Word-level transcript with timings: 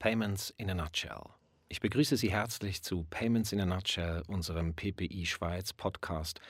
Payments 0.00 0.48
in 0.56 0.70
a 0.70 0.74
Nutshell. 0.74 1.20
Ich 1.68 1.80
begrüße 1.80 2.16
Sie 2.16 2.30
herzlich 2.30 2.82
zu 2.82 3.04
Payments 3.10 3.52
in 3.52 3.60
a 3.60 3.66
Nutshell, 3.66 4.22
unserem 4.28 4.72
PPI 4.72 5.26
Schweiz 5.26 5.74
Podcast, 5.74 6.40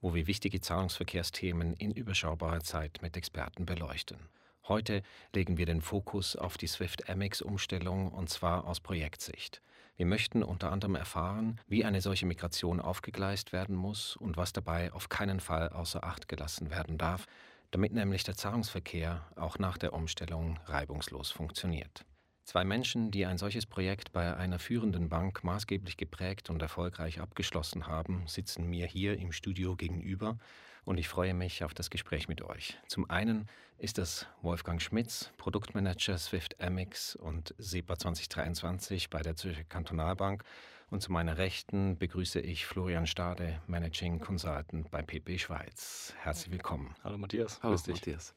wo 0.00 0.14
wir 0.14 0.28
wichtige 0.28 0.60
Zahlungsverkehrsthemen 0.60 1.74
in 1.74 1.90
überschaubarer 1.90 2.60
Zeit 2.60 3.00
mit 3.02 3.16
Experten 3.16 3.66
beleuchten. 3.66 4.28
Heute 4.68 5.02
legen 5.34 5.58
wir 5.58 5.66
den 5.66 5.80
Fokus 5.82 6.36
auf 6.36 6.56
die 6.56 6.68
SWIFT-MX-Umstellung 6.68 8.12
und 8.12 8.30
zwar 8.30 8.64
aus 8.64 8.78
Projektsicht. 8.78 9.60
Wir 9.96 10.06
möchten 10.06 10.44
unter 10.44 10.70
anderem 10.70 10.94
erfahren, 10.94 11.60
wie 11.66 11.84
eine 11.84 12.02
solche 12.02 12.26
Migration 12.26 12.78
aufgegleist 12.78 13.52
werden 13.52 13.74
muss 13.74 14.14
und 14.14 14.36
was 14.36 14.52
dabei 14.52 14.92
auf 14.92 15.08
keinen 15.08 15.40
Fall 15.40 15.70
außer 15.70 16.04
Acht 16.04 16.28
gelassen 16.28 16.70
werden 16.70 16.96
darf, 16.96 17.26
damit 17.72 17.92
nämlich 17.92 18.22
der 18.22 18.36
Zahlungsverkehr 18.36 19.26
auch 19.34 19.58
nach 19.58 19.78
der 19.78 19.94
Umstellung 19.94 20.60
reibungslos 20.66 21.32
funktioniert. 21.32 22.04
Zwei 22.50 22.64
Menschen, 22.64 23.12
die 23.12 23.26
ein 23.26 23.38
solches 23.38 23.64
Projekt 23.64 24.10
bei 24.10 24.36
einer 24.36 24.58
führenden 24.58 25.08
Bank 25.08 25.44
maßgeblich 25.44 25.96
geprägt 25.96 26.50
und 26.50 26.60
erfolgreich 26.60 27.20
abgeschlossen 27.20 27.86
haben, 27.86 28.26
sitzen 28.26 28.66
mir 28.66 28.88
hier 28.88 29.16
im 29.20 29.30
Studio 29.30 29.76
gegenüber 29.76 30.36
und 30.84 30.98
ich 30.98 31.06
freue 31.06 31.32
mich 31.32 31.62
auf 31.62 31.74
das 31.74 31.90
Gespräch 31.90 32.26
mit 32.26 32.42
euch. 32.42 32.76
Zum 32.88 33.08
einen 33.08 33.46
ist 33.78 33.98
das 33.98 34.26
Wolfgang 34.42 34.82
Schmitz, 34.82 35.30
Produktmanager 35.36 36.18
Swift 36.18 36.60
Amex 36.60 37.14
und 37.14 37.54
SEPA 37.58 37.96
2023 37.96 39.10
bei 39.10 39.22
der 39.22 39.36
Zürcher 39.36 39.62
Kantonalbank 39.62 40.42
und 40.90 41.02
zu 41.02 41.12
meiner 41.12 41.38
Rechten 41.38 41.98
begrüße 41.98 42.40
ich 42.40 42.66
Florian 42.66 43.06
Stade, 43.06 43.62
Managing 43.68 44.18
Consultant 44.18 44.90
bei 44.90 45.02
PP 45.02 45.38
Schweiz. 45.38 46.14
Herzlich 46.18 46.50
willkommen. 46.50 46.96
Hallo 47.04 47.16
Matthias. 47.16 47.62
Hallo 47.62 47.78
Matthias. 47.86 48.34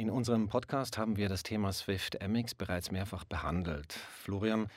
In 0.00 0.08
unserem 0.08 0.48
Podcast 0.48 0.96
haben 0.96 1.18
wir 1.18 1.28
das 1.28 1.42
Thema 1.42 1.74
Swift 1.74 2.26
MX 2.26 2.54
bereits 2.54 2.90
mehrfach 2.90 3.24
behandelt. 3.24 3.92
Florian, 3.92 4.68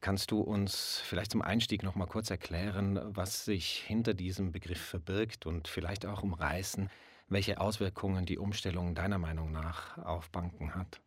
kannst 0.00 0.32
du 0.32 0.40
uns 0.40 1.00
vielleicht 1.04 1.30
zum 1.30 1.40
Einstieg 1.40 1.84
noch 1.84 1.94
mal 1.94 2.08
kurz 2.08 2.30
erklären, 2.30 2.98
was 3.04 3.44
sich 3.44 3.84
hinter 3.86 4.12
diesem 4.12 4.50
Begriff 4.50 4.80
verbirgt 4.80 5.46
und 5.46 5.68
vielleicht 5.68 6.04
auch 6.04 6.24
umreißen, 6.24 6.90
welche 7.28 7.60
Auswirkungen 7.60 8.26
die 8.26 8.38
Umstellung 8.38 8.96
deiner 8.96 9.18
Meinung 9.18 9.52
nach 9.52 9.98
auf 9.98 10.30
Banken 10.30 10.74
hat? 10.74 11.00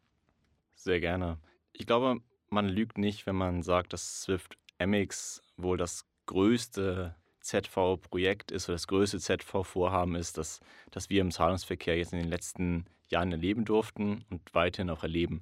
Sehr 0.75 1.01
gerne. 1.01 1.37
Ich 1.73 1.85
glaube, 1.85 2.21
man 2.47 2.69
lügt 2.69 2.97
nicht, 2.97 3.25
wenn 3.25 3.35
man 3.35 3.61
sagt, 3.61 3.91
dass 3.91 4.21
Swift 4.21 4.57
MX 4.77 5.41
wohl 5.57 5.75
das 5.75 6.05
größte 6.27 7.13
ZV-Projekt 7.41 8.51
ist 8.51 8.69
oder 8.69 8.75
das 8.75 8.87
größte 8.87 9.19
ZV-Vorhaben 9.19 10.15
ist, 10.15 10.37
das, 10.37 10.61
das 10.91 11.09
wir 11.09 11.19
im 11.19 11.31
Zahlungsverkehr 11.31 11.97
jetzt 11.97 12.13
in 12.13 12.19
den 12.19 12.29
letzten 12.29 12.85
Jahren 12.85 12.98
erleben 13.11 13.65
durften 13.65 14.25
und 14.29 14.41
weiterhin 14.53 14.89
auch 14.89 15.03
erleben. 15.03 15.41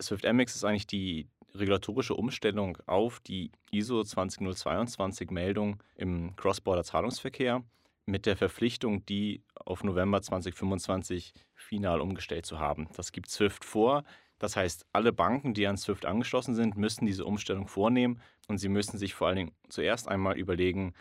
SwiftMX 0.00 0.56
ist 0.56 0.64
eigentlich 0.64 0.86
die 0.86 1.28
regulatorische 1.54 2.14
Umstellung 2.14 2.78
auf 2.86 3.20
die 3.20 3.50
ISO 3.70 4.00
20022-Meldung 4.00 5.82
im 5.94 6.36
Cross-Border-Zahlungsverkehr 6.36 7.62
mit 8.04 8.26
der 8.26 8.36
Verpflichtung, 8.36 9.04
die 9.06 9.42
auf 9.54 9.82
November 9.82 10.22
2025 10.22 11.32
final 11.54 12.00
umgestellt 12.00 12.46
zu 12.46 12.58
haben. 12.58 12.88
Das 12.94 13.12
gibt 13.12 13.30
SWIFT 13.30 13.64
vor. 13.64 14.04
Das 14.38 14.54
heißt, 14.54 14.86
alle 14.92 15.12
Banken, 15.12 15.54
die 15.54 15.66
an 15.66 15.76
SWIFT 15.76 16.04
angeschlossen 16.04 16.54
sind, 16.54 16.76
müssen 16.76 17.06
diese 17.06 17.24
Umstellung 17.24 17.68
vornehmen 17.68 18.20
und 18.48 18.58
sie 18.58 18.68
müssen 18.68 18.98
sich 18.98 19.14
vor 19.14 19.28
allen 19.28 19.36
Dingen 19.36 19.52
zuerst 19.68 20.08
einmal 20.08 20.38
überlegen, 20.38 20.94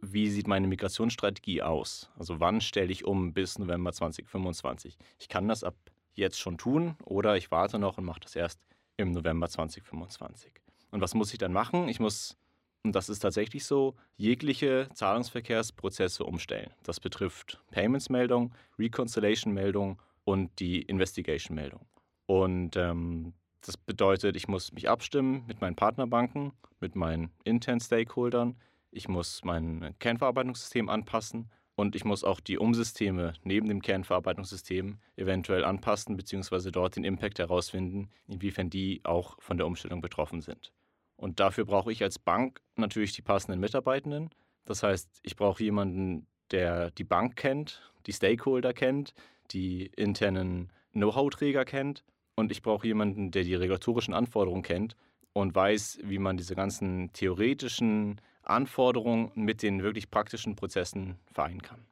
wie 0.00 0.28
sieht 0.30 0.46
meine 0.46 0.66
Migrationsstrategie 0.66 1.62
aus? 1.62 2.10
Also 2.18 2.40
wann 2.40 2.60
stelle 2.60 2.92
ich 2.92 3.04
um 3.04 3.32
bis 3.32 3.58
November 3.58 3.92
2025? 3.92 4.96
Ich 5.18 5.28
kann 5.28 5.48
das 5.48 5.64
ab 5.64 5.74
jetzt 6.14 6.40
schon 6.40 6.58
tun 6.58 6.96
oder 7.04 7.36
ich 7.36 7.50
warte 7.50 7.78
noch 7.78 7.98
und 7.98 8.04
mache 8.04 8.20
das 8.20 8.36
erst 8.36 8.60
im 8.96 9.12
November 9.12 9.48
2025. 9.48 10.52
Und 10.90 11.00
was 11.00 11.14
muss 11.14 11.32
ich 11.32 11.38
dann 11.38 11.52
machen? 11.52 11.88
Ich 11.88 12.00
muss, 12.00 12.36
und 12.82 12.94
das 12.94 13.08
ist 13.08 13.20
tatsächlich 13.20 13.64
so, 13.64 13.94
jegliche 14.16 14.88
Zahlungsverkehrsprozesse 14.94 16.24
umstellen. 16.24 16.70
Das 16.82 17.00
betrifft 17.00 17.60
Payments-Meldung, 17.70 18.54
Reconciliation-Meldung 18.78 20.00
und 20.24 20.58
die 20.58 20.82
Investigation-Meldung. 20.82 21.80
Und 22.26 22.76
ähm, 22.76 23.34
das 23.60 23.76
bedeutet, 23.76 24.36
ich 24.36 24.48
muss 24.48 24.72
mich 24.72 24.88
abstimmen 24.88 25.44
mit 25.46 25.60
meinen 25.60 25.76
Partnerbanken, 25.76 26.52
mit 26.80 26.94
meinen 26.94 27.30
internen 27.44 27.80
Stakeholdern, 27.80 28.56
ich 28.96 29.08
muss 29.08 29.44
mein 29.44 29.94
Kernverarbeitungssystem 29.98 30.88
anpassen 30.88 31.50
und 31.74 31.94
ich 31.94 32.04
muss 32.04 32.24
auch 32.24 32.40
die 32.40 32.58
Umsysteme 32.58 33.34
neben 33.44 33.68
dem 33.68 33.82
Kernverarbeitungssystem 33.82 34.98
eventuell 35.16 35.64
anpassen, 35.64 36.16
beziehungsweise 36.16 36.72
dort 36.72 36.96
den 36.96 37.04
Impact 37.04 37.38
herausfinden, 37.38 38.08
inwiefern 38.26 38.70
die 38.70 39.02
auch 39.04 39.36
von 39.40 39.58
der 39.58 39.66
Umstellung 39.66 40.00
betroffen 40.00 40.40
sind. 40.40 40.72
Und 41.16 41.38
dafür 41.40 41.66
brauche 41.66 41.92
ich 41.92 42.02
als 42.02 42.18
Bank 42.18 42.60
natürlich 42.76 43.12
die 43.12 43.22
passenden 43.22 43.60
Mitarbeitenden. 43.60 44.30
Das 44.64 44.82
heißt, 44.82 45.20
ich 45.22 45.36
brauche 45.36 45.62
jemanden, 45.62 46.26
der 46.50 46.90
die 46.90 47.04
Bank 47.04 47.36
kennt, 47.36 47.92
die 48.06 48.12
Stakeholder 48.12 48.72
kennt, 48.72 49.14
die 49.50 49.86
internen 49.96 50.72
Know-how-Träger 50.92 51.64
kennt. 51.64 52.04
Und 52.34 52.50
ich 52.50 52.62
brauche 52.62 52.86
jemanden, 52.86 53.30
der 53.30 53.44
die 53.44 53.54
regulatorischen 53.54 54.12
Anforderungen 54.12 54.62
kennt 54.62 54.96
und 55.32 55.54
weiß, 55.54 56.00
wie 56.02 56.18
man 56.18 56.36
diese 56.36 56.54
ganzen 56.54 57.12
theoretischen 57.12 58.20
Anforderungen 58.46 59.32
mit 59.34 59.62
den 59.62 59.82
wirklich 59.82 60.10
praktischen 60.10 60.56
Prozessen 60.56 61.16
vereinen 61.32 61.62
kann. 61.62 61.84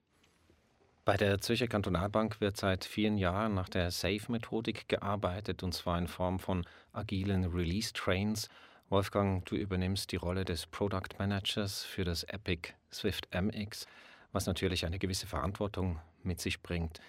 Bei 1.05 1.19
der 1.19 1.39
Zürcher 1.41 1.67
Kantonalbank 1.67 2.41
wird 2.41 2.57
seit 2.57 2.87
vielen 2.87 3.19
Jahren 3.19 3.53
nach 3.55 3.69
der 3.69 3.91
SAFE-Methodik 3.91 4.89
gearbeitet, 4.89 5.63
und 5.63 5.75
zwar 5.75 5.99
in 5.99 6.09
Form 6.09 6.39
von 6.39 6.65
agilen 6.95 7.45
Release-Trains. 7.45 8.49
Wolfgang, 8.89 9.45
du 9.45 9.55
übernimmst 9.55 10.13
die 10.13 10.17
Rolle 10.17 10.47
des 10.47 10.67
Product 10.67 11.19
Managers 11.19 11.85
für 11.85 12.05
das 12.05 12.23
Epic 12.25 12.71
Swift 12.91 13.29
MX, 13.35 13.87
was 14.33 14.47
natürlich 14.47 14.87
eine 14.87 14.99
gewisse 14.99 15.27
Verantwortung 15.27 16.01
mit 16.23 16.41
sich 16.41 16.63
bringt. 16.63 17.01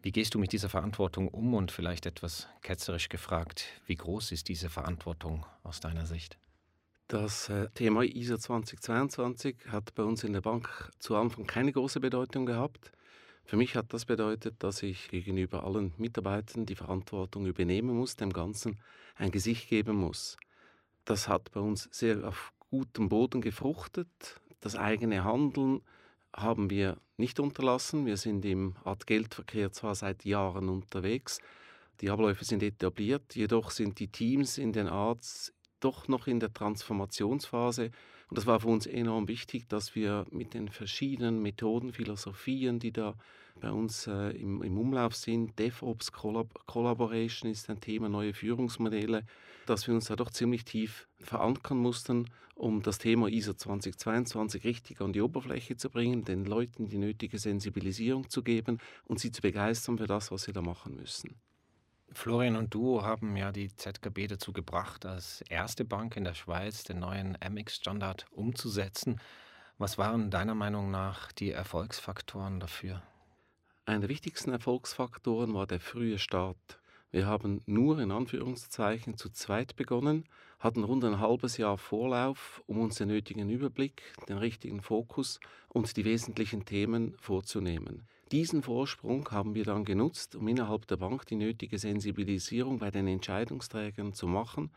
Wie 0.00 0.12
gehst 0.12 0.34
du 0.34 0.38
mit 0.38 0.52
dieser 0.52 0.70
Verantwortung 0.70 1.28
um 1.28 1.52
und 1.52 1.70
vielleicht 1.70 2.06
etwas 2.06 2.48
ketzerisch 2.62 3.10
gefragt, 3.10 3.66
wie 3.86 3.96
groß 3.96 4.32
ist 4.32 4.48
diese 4.48 4.70
Verantwortung 4.70 5.44
aus 5.62 5.80
deiner 5.80 6.06
Sicht? 6.06 6.38
Das 7.08 7.50
äh, 7.50 7.68
Thema 7.74 8.02
ISO 8.02 8.38
2022 8.38 9.56
hat 9.68 9.94
bei 9.94 10.02
uns 10.02 10.24
in 10.24 10.32
der 10.32 10.40
Bank 10.40 10.90
zu 10.98 11.16
Anfang 11.16 11.46
keine 11.46 11.70
große 11.70 12.00
Bedeutung 12.00 12.46
gehabt. 12.46 12.92
Für 13.44 13.58
mich 13.58 13.76
hat 13.76 13.92
das 13.92 14.06
bedeutet, 14.06 14.54
dass 14.60 14.82
ich 14.82 15.08
gegenüber 15.08 15.64
allen 15.64 15.92
Mitarbeitern 15.98 16.64
die 16.64 16.76
Verantwortung 16.76 17.44
übernehmen 17.44 17.94
muss, 17.94 18.16
dem 18.16 18.32
Ganzen 18.32 18.80
ein 19.16 19.30
Gesicht 19.30 19.68
geben 19.68 19.96
muss. 19.96 20.38
Das 21.04 21.28
hat 21.28 21.52
bei 21.52 21.60
uns 21.60 21.90
sehr 21.92 22.26
auf 22.26 22.54
gutem 22.70 23.10
Boden 23.10 23.42
gefruchtet. 23.42 24.40
Das 24.60 24.74
eigene 24.74 25.24
Handeln 25.24 25.82
haben 26.34 26.70
wir 26.70 26.96
nicht 27.18 27.38
unterlassen. 27.38 28.06
Wir 28.06 28.16
sind 28.16 28.46
im 28.46 28.76
Art 28.82 29.06
Geldverkehr 29.06 29.72
zwar 29.72 29.94
seit 29.94 30.24
Jahren 30.24 30.70
unterwegs, 30.70 31.38
die 32.00 32.10
Abläufe 32.10 32.44
sind 32.44 32.62
etabliert, 32.62 33.36
jedoch 33.36 33.70
sind 33.70 34.00
die 34.00 34.08
Teams 34.08 34.58
in 34.58 34.72
den 34.72 34.88
Arts 34.88 35.53
doch 35.84 36.08
noch 36.08 36.26
in 36.26 36.40
der 36.40 36.52
Transformationsphase. 36.52 37.90
Und 38.30 38.38
das 38.38 38.46
war 38.46 38.60
für 38.60 38.68
uns 38.68 38.86
enorm 38.86 39.28
wichtig, 39.28 39.68
dass 39.68 39.94
wir 39.94 40.26
mit 40.30 40.54
den 40.54 40.68
verschiedenen 40.68 41.42
Methoden, 41.42 41.92
Philosophien, 41.92 42.78
die 42.78 42.92
da 42.92 43.14
bei 43.60 43.70
uns 43.70 44.06
äh, 44.06 44.30
im, 44.30 44.62
im, 44.62 44.78
Umlauf 44.78 45.14
sind, 45.14 45.58
DevOps 45.58 46.10
Collab 46.12 46.66
Collaboration 46.66 47.50
ist 47.50 47.70
ein 47.70 47.80
Thema, 47.80 48.08
neue 48.08 48.34
Führungsmodelle, 48.34 49.24
dass 49.66 49.86
wir 49.86 49.94
uns 49.94 50.06
da 50.06 50.16
doch 50.16 50.30
ziemlich 50.30 50.64
tief 50.64 51.06
verankern 51.20 51.78
mussten, 51.78 52.30
um 52.56 52.82
das 52.82 52.98
Thema 52.98 53.28
ISO 53.28 53.54
2022 53.54 54.64
richtig 54.64 55.00
an 55.00 55.12
die 55.12 55.20
Oberfläche 55.20 55.76
zu 55.76 55.90
bringen, 55.90 56.24
den 56.24 56.44
Leuten 56.44 56.88
die 56.88 56.98
nötige 56.98 57.38
Sensibilisierung 57.38 58.28
zu 58.28 58.42
geben 58.42 58.78
und 59.06 59.20
sie 59.20 59.32
zu 59.32 59.42
begeistern 59.42 59.98
für 59.98 60.06
das, 60.06 60.30
was 60.30 60.44
sie 60.44 60.52
da 60.52 60.62
machen 60.62 60.96
müssen. 60.96 61.36
Florian 62.18 62.56
und 62.56 62.72
du 62.72 63.02
haben 63.02 63.36
ja 63.36 63.52
die 63.52 63.74
ZKB 63.74 64.28
dazu 64.28 64.52
gebracht, 64.52 65.04
als 65.06 65.42
erste 65.48 65.84
Bank 65.84 66.16
in 66.16 66.24
der 66.24 66.34
Schweiz 66.34 66.84
den 66.84 67.00
neuen 67.00 67.36
MX-Standard 67.40 68.26
umzusetzen. 68.30 69.20
Was 69.78 69.98
waren 69.98 70.30
deiner 70.30 70.54
Meinung 70.54 70.90
nach 70.90 71.32
die 71.32 71.50
Erfolgsfaktoren 71.50 72.60
dafür? 72.60 73.02
Einer 73.86 74.00
der 74.00 74.08
wichtigsten 74.08 74.50
Erfolgsfaktoren 74.50 75.52
war 75.54 75.66
der 75.66 75.80
frühe 75.80 76.18
Start. 76.18 76.80
Wir 77.10 77.26
haben 77.26 77.60
nur 77.66 77.98
in 77.98 78.10
Anführungszeichen 78.10 79.16
zu 79.16 79.30
zweit 79.30 79.76
begonnen, 79.76 80.24
hatten 80.58 80.82
rund 80.84 81.04
ein 81.04 81.20
halbes 81.20 81.58
Jahr 81.58 81.78
Vorlauf, 81.78 82.62
um 82.66 82.80
uns 82.80 82.96
den 82.96 83.08
nötigen 83.08 83.50
Überblick, 83.50 84.02
den 84.28 84.38
richtigen 84.38 84.82
Fokus 84.82 85.38
und 85.68 85.96
die 85.96 86.04
wesentlichen 86.04 86.64
Themen 86.64 87.14
vorzunehmen. 87.18 88.08
Diesen 88.34 88.64
Vorsprung 88.64 89.30
haben 89.30 89.54
wir 89.54 89.62
dann 89.62 89.84
genutzt, 89.84 90.34
um 90.34 90.48
innerhalb 90.48 90.88
der 90.88 90.96
Bank 90.96 91.24
die 91.26 91.36
nötige 91.36 91.78
Sensibilisierung 91.78 92.80
bei 92.80 92.90
den 92.90 93.06
Entscheidungsträgern 93.06 94.12
zu 94.12 94.26
machen. 94.26 94.72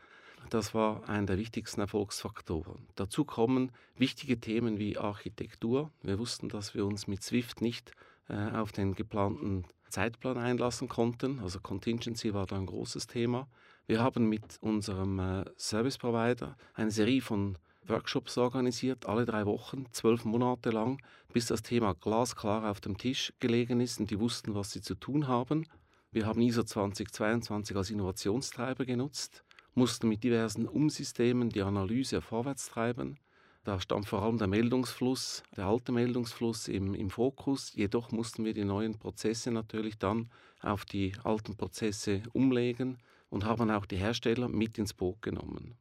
Das 0.52 0.76
war 0.76 1.10
einer 1.10 1.26
der 1.26 1.40
wichtigsten 1.40 1.82
Erfolgsfaktoren. 1.82 2.86
Dazu 2.94 3.26
kommen 3.26 3.72
wichtige 3.96 4.40
Themen 4.40 4.78
wie 4.78 5.00
Architektur. 5.00 5.90
Wir 6.04 6.20
wussten, 6.20 6.50
dass 6.50 6.76
wir 6.76 6.86
uns 6.86 7.08
mit 7.08 7.24
Swift 7.24 7.62
nicht 7.62 7.94
äh, 8.30 8.36
auf 8.52 8.74
den 8.74 8.94
geplanten 8.94 9.66
Zeitplan 9.90 10.38
einlassen 10.38 10.88
konnten. 10.88 11.40
Also 11.40 11.60
Contingency 11.60 12.36
war 12.36 12.46
da 12.46 12.58
ein 12.58 12.68
großes 12.68 13.08
Thema. 13.08 13.48
Wir 13.88 14.04
haben 14.04 14.30
mit 14.30 14.60
unserem 14.62 15.18
äh, 15.18 15.46
Service 15.58 15.98
Provider 15.98 16.56
eine 16.76 16.92
Serie 16.92 17.22
von 17.22 17.58
Workshops 17.90 18.38
organisiert, 18.38 19.06
alle 19.08 19.26
drei 19.26 19.46
Wochen, 19.46 19.86
zwölf 19.92 20.26
Monate 20.26 20.70
lang, 20.70 21.02
bis 21.34 21.48
das 21.48 21.64
Thema 21.64 21.94
glasklar 21.94 22.70
auf 22.70 22.82
dem 22.82 22.98
Tisch 22.98 23.34
gelegen 23.40 23.80
ist 23.80 24.00
und 24.00 24.12
die 24.12 24.20
wussten, 24.20 24.56
was 24.56 24.72
sie 24.72 24.82
zu 24.82 24.96
tun 24.96 25.28
haben. 25.28 25.68
Wir 26.12 26.26
haben 26.26 26.42
ISO 26.42 26.64
2022 26.64 27.76
als 27.76 27.90
Innovationstreiber 27.90 28.86
genutzt, 28.86 29.44
mussten 29.74 30.10
mit 30.10 30.24
diversen 30.24 30.68
Umsystemen 30.68 31.50
die 31.50 31.62
Analyse 31.62 32.22
vorwärts 32.22 32.70
treiben. 32.70 33.20
Da 33.64 33.82
stand 33.82 34.08
vor 34.08 34.22
allem 34.22 34.38
der 34.38 34.48
Meldungsfluss, 34.48 35.44
der 35.56 35.66
alte 35.66 35.92
Meldungsfluss 35.92 36.70
im, 36.70 36.94
im 36.94 37.10
Fokus. 37.10 37.74
Jedoch 37.76 38.12
mussten 38.12 38.46
wir 38.46 38.54
die 38.54 38.64
neuen 38.64 38.98
Prozesse 38.98 39.52
natürlich 39.52 39.98
dann 39.98 40.30
auf 40.62 40.86
die 40.86 41.14
alten 41.24 41.58
Prozesse 41.58 42.24
umlegen 42.32 42.98
und 43.30 43.44
haben 43.44 43.70
auch 43.70 43.86
die 43.86 43.98
Hersteller 43.98 44.48
mit 44.48 44.78
ins 44.78 44.94
Boot 44.94 45.22
genommen. 45.22 45.76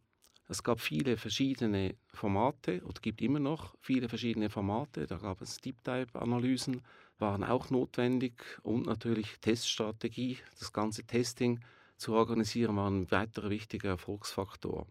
Es 0.48 0.62
gab 0.62 0.81
viele 0.81 1.16
verschiedene 1.16 1.96
Formate 2.12 2.81
oder 2.84 3.00
gibt 3.00 3.20
immer 3.20 3.40
noch 3.40 3.75
viele 3.81 4.08
verschiedene 4.08 4.48
Formate. 4.48 5.06
Da 5.06 5.16
gab 5.16 5.43
es 5.43 5.56
Deep 5.56 5.82
Dive 5.82 6.14
Analysen, 6.14 6.82
waren 7.19 7.43
auch 7.43 7.70
notwendig 7.70 8.34
und 8.62 8.87
natürlich 8.87 9.38
Teststrategie, 9.40 10.38
das 10.60 10.72
ganze 10.72 11.04
Testing 11.04 11.58
zu 11.96 12.14
organisieren, 12.14 12.76
war 12.76 12.88
ein 12.88 13.10
weiterer 13.10 13.50
wichtiger 13.50 13.88
Erfolgsfaktor. 13.88 14.87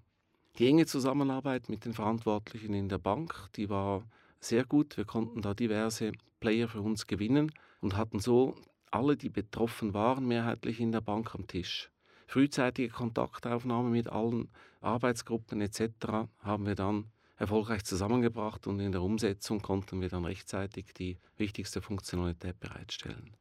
Die 0.58 0.68
enge 0.68 0.88
Zusammenarbeit 0.88 1.70
mit 1.70 1.86
den 1.86 1.94
Verantwortlichen 1.94 2.74
in 2.74 2.90
der 2.90 2.98
Bank, 2.98 3.50
die 3.56 3.70
war 3.70 4.04
sehr 4.42 4.66
gut. 4.66 4.98
Wir 4.98 5.06
konnten 5.06 5.42
da 5.42 5.54
diverse 5.54 6.12
Player 6.42 6.68
für 6.68 6.82
uns 6.82 7.08
gewinnen 7.08 7.52
und 7.80 7.96
hatten 7.96 8.20
so 8.20 8.56
alle, 8.92 9.16
die 9.16 9.30
betroffen 9.30 9.94
waren, 9.94 10.28
mehrheitlich 10.28 10.80
in 10.82 10.92
der 10.92 11.02
Bank 11.02 11.34
am 11.34 11.48
Tisch 11.48 11.90
frühzeitige 12.28 12.90
Kontaktaufnahme 12.90 13.90
mit 13.90 14.08
allen 14.08 14.50
Arbeitsgruppen 14.82 15.62
etc. 15.62 16.28
haben 16.40 16.66
wir 16.66 16.76
dann 16.76 17.12
erfolgreich 17.38 17.84
zusammengebracht 17.84 18.68
und 18.68 18.80
in 18.80 18.92
der 18.92 19.02
Umsetzung 19.02 19.62
konnten 19.62 20.02
wir 20.02 20.10
dann 20.10 20.26
rechtzeitig 20.26 20.94
die 20.94 21.18
wichtigste 21.38 21.82
Funktionalität 21.82 22.60
bereitstellen. 22.60 23.36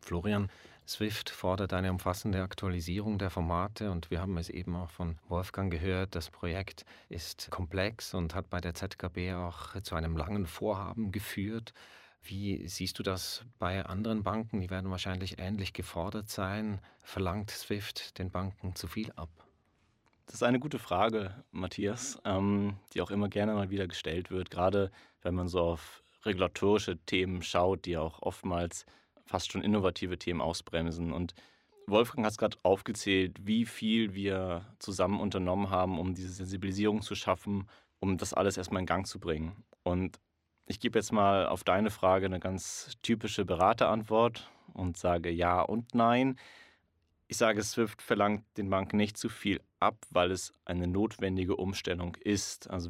Florian, 0.00 0.50
Swift 0.86 1.30
fordert 1.30 1.72
eine 1.72 1.90
umfassende 1.90 2.42
Aktualisierung 2.42 3.18
der 3.18 3.30
Formate 3.30 3.90
und 3.90 4.10
wir 4.10 4.20
haben 4.20 4.36
es 4.36 4.48
eben 4.48 4.74
auch 4.74 4.90
von 4.90 5.16
Wolfgang 5.28 5.70
gehört. 5.70 6.14
Das 6.16 6.28
Projekt 6.28 6.84
ist 7.08 7.50
komplex 7.50 8.12
und 8.14 8.34
hat 8.34 8.50
bei 8.50 8.60
der 8.60 8.74
ZKB 8.74 9.34
auch 9.34 9.80
zu 9.82 9.94
einem 9.94 10.16
langen 10.16 10.46
Vorhaben 10.46 11.12
geführt. 11.12 11.72
Wie 12.24 12.66
siehst 12.68 12.98
du 12.98 13.02
das 13.02 13.44
bei 13.58 13.84
anderen 13.84 14.22
Banken? 14.22 14.60
Die 14.60 14.70
werden 14.70 14.90
wahrscheinlich 14.90 15.38
ähnlich 15.38 15.72
gefordert 15.72 16.28
sein. 16.28 16.80
Verlangt 17.02 17.50
SWIFT 17.50 18.18
den 18.18 18.30
Banken 18.30 18.76
zu 18.76 18.86
viel 18.86 19.10
ab? 19.12 19.28
Das 20.26 20.36
ist 20.36 20.44
eine 20.44 20.60
gute 20.60 20.78
Frage, 20.78 21.34
Matthias, 21.50 22.20
ähm, 22.24 22.76
die 22.94 23.02
auch 23.02 23.10
immer 23.10 23.28
gerne 23.28 23.54
mal 23.54 23.70
wieder 23.70 23.88
gestellt 23.88 24.30
wird, 24.30 24.50
gerade 24.50 24.92
wenn 25.22 25.34
man 25.34 25.48
so 25.48 25.60
auf 25.60 26.02
regulatorische 26.24 26.96
Themen 27.04 27.42
schaut, 27.42 27.84
die 27.86 27.96
auch 27.96 28.22
oftmals 28.22 28.86
fast 29.24 29.50
schon 29.50 29.62
innovative 29.62 30.18
Themen 30.18 30.40
ausbremsen. 30.40 31.12
Und 31.12 31.34
Wolfgang 31.86 32.24
hat 32.24 32.32
es 32.32 32.38
gerade 32.38 32.56
aufgezählt, 32.62 33.46
wie 33.46 33.66
viel 33.66 34.14
wir 34.14 34.64
zusammen 34.78 35.20
unternommen 35.20 35.70
haben, 35.70 35.98
um 35.98 36.14
diese 36.14 36.32
Sensibilisierung 36.32 37.02
zu 37.02 37.16
schaffen, 37.16 37.68
um 37.98 38.16
das 38.16 38.32
alles 38.32 38.56
erstmal 38.56 38.80
in 38.80 38.86
Gang 38.86 39.06
zu 39.06 39.18
bringen. 39.18 39.64
Und 39.82 40.20
ich 40.72 40.80
gebe 40.80 40.98
jetzt 40.98 41.12
mal 41.12 41.46
auf 41.46 41.64
deine 41.64 41.90
Frage 41.90 42.24
eine 42.24 42.40
ganz 42.40 42.92
typische 43.02 43.44
Beraterantwort 43.44 44.50
und 44.72 44.96
sage 44.96 45.28
ja 45.28 45.60
und 45.60 45.94
nein. 45.94 46.38
Ich 47.28 47.36
sage, 47.36 47.62
SWIFT 47.62 48.00
verlangt 48.00 48.44
den 48.56 48.70
Banken 48.70 48.96
nicht 48.96 49.18
zu 49.18 49.28
viel 49.28 49.60
ab, 49.80 49.96
weil 50.08 50.30
es 50.30 50.50
eine 50.64 50.86
notwendige 50.86 51.56
Umstellung 51.56 52.16
ist. 52.16 52.70
Also 52.70 52.88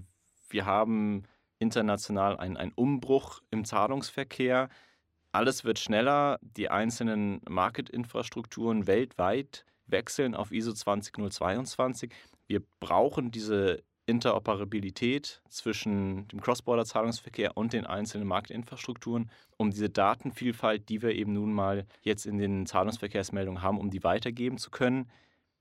wir 0.48 0.64
haben 0.64 1.24
international 1.58 2.36
einen, 2.36 2.56
einen 2.56 2.72
Umbruch 2.72 3.42
im 3.50 3.64
Zahlungsverkehr. 3.64 4.68
Alles 5.32 5.64
wird 5.64 5.80
schneller. 5.80 6.38
Die 6.40 6.68
einzelnen 6.68 7.40
Marketinfrastrukturen 7.48 8.86
weltweit 8.86 9.64
wechseln 9.86 10.36
auf 10.36 10.52
ISO 10.52 10.72
20022. 10.72 12.12
Wir 12.46 12.62
brauchen 12.78 13.32
diese 13.32 13.82
Interoperabilität 14.06 15.42
zwischen 15.48 16.26
dem 16.28 16.40
Cross-Border-Zahlungsverkehr 16.40 17.56
und 17.56 17.72
den 17.72 17.86
einzelnen 17.86 18.26
Marktinfrastrukturen, 18.26 19.30
um 19.56 19.70
diese 19.70 19.90
Datenvielfalt, 19.90 20.88
die 20.88 21.02
wir 21.02 21.14
eben 21.14 21.32
nun 21.32 21.52
mal 21.52 21.86
jetzt 22.02 22.26
in 22.26 22.38
den 22.38 22.66
Zahlungsverkehrsmeldungen 22.66 23.62
haben, 23.62 23.78
um 23.78 23.90
die 23.90 24.02
weitergeben 24.02 24.58
zu 24.58 24.70
können, 24.70 25.10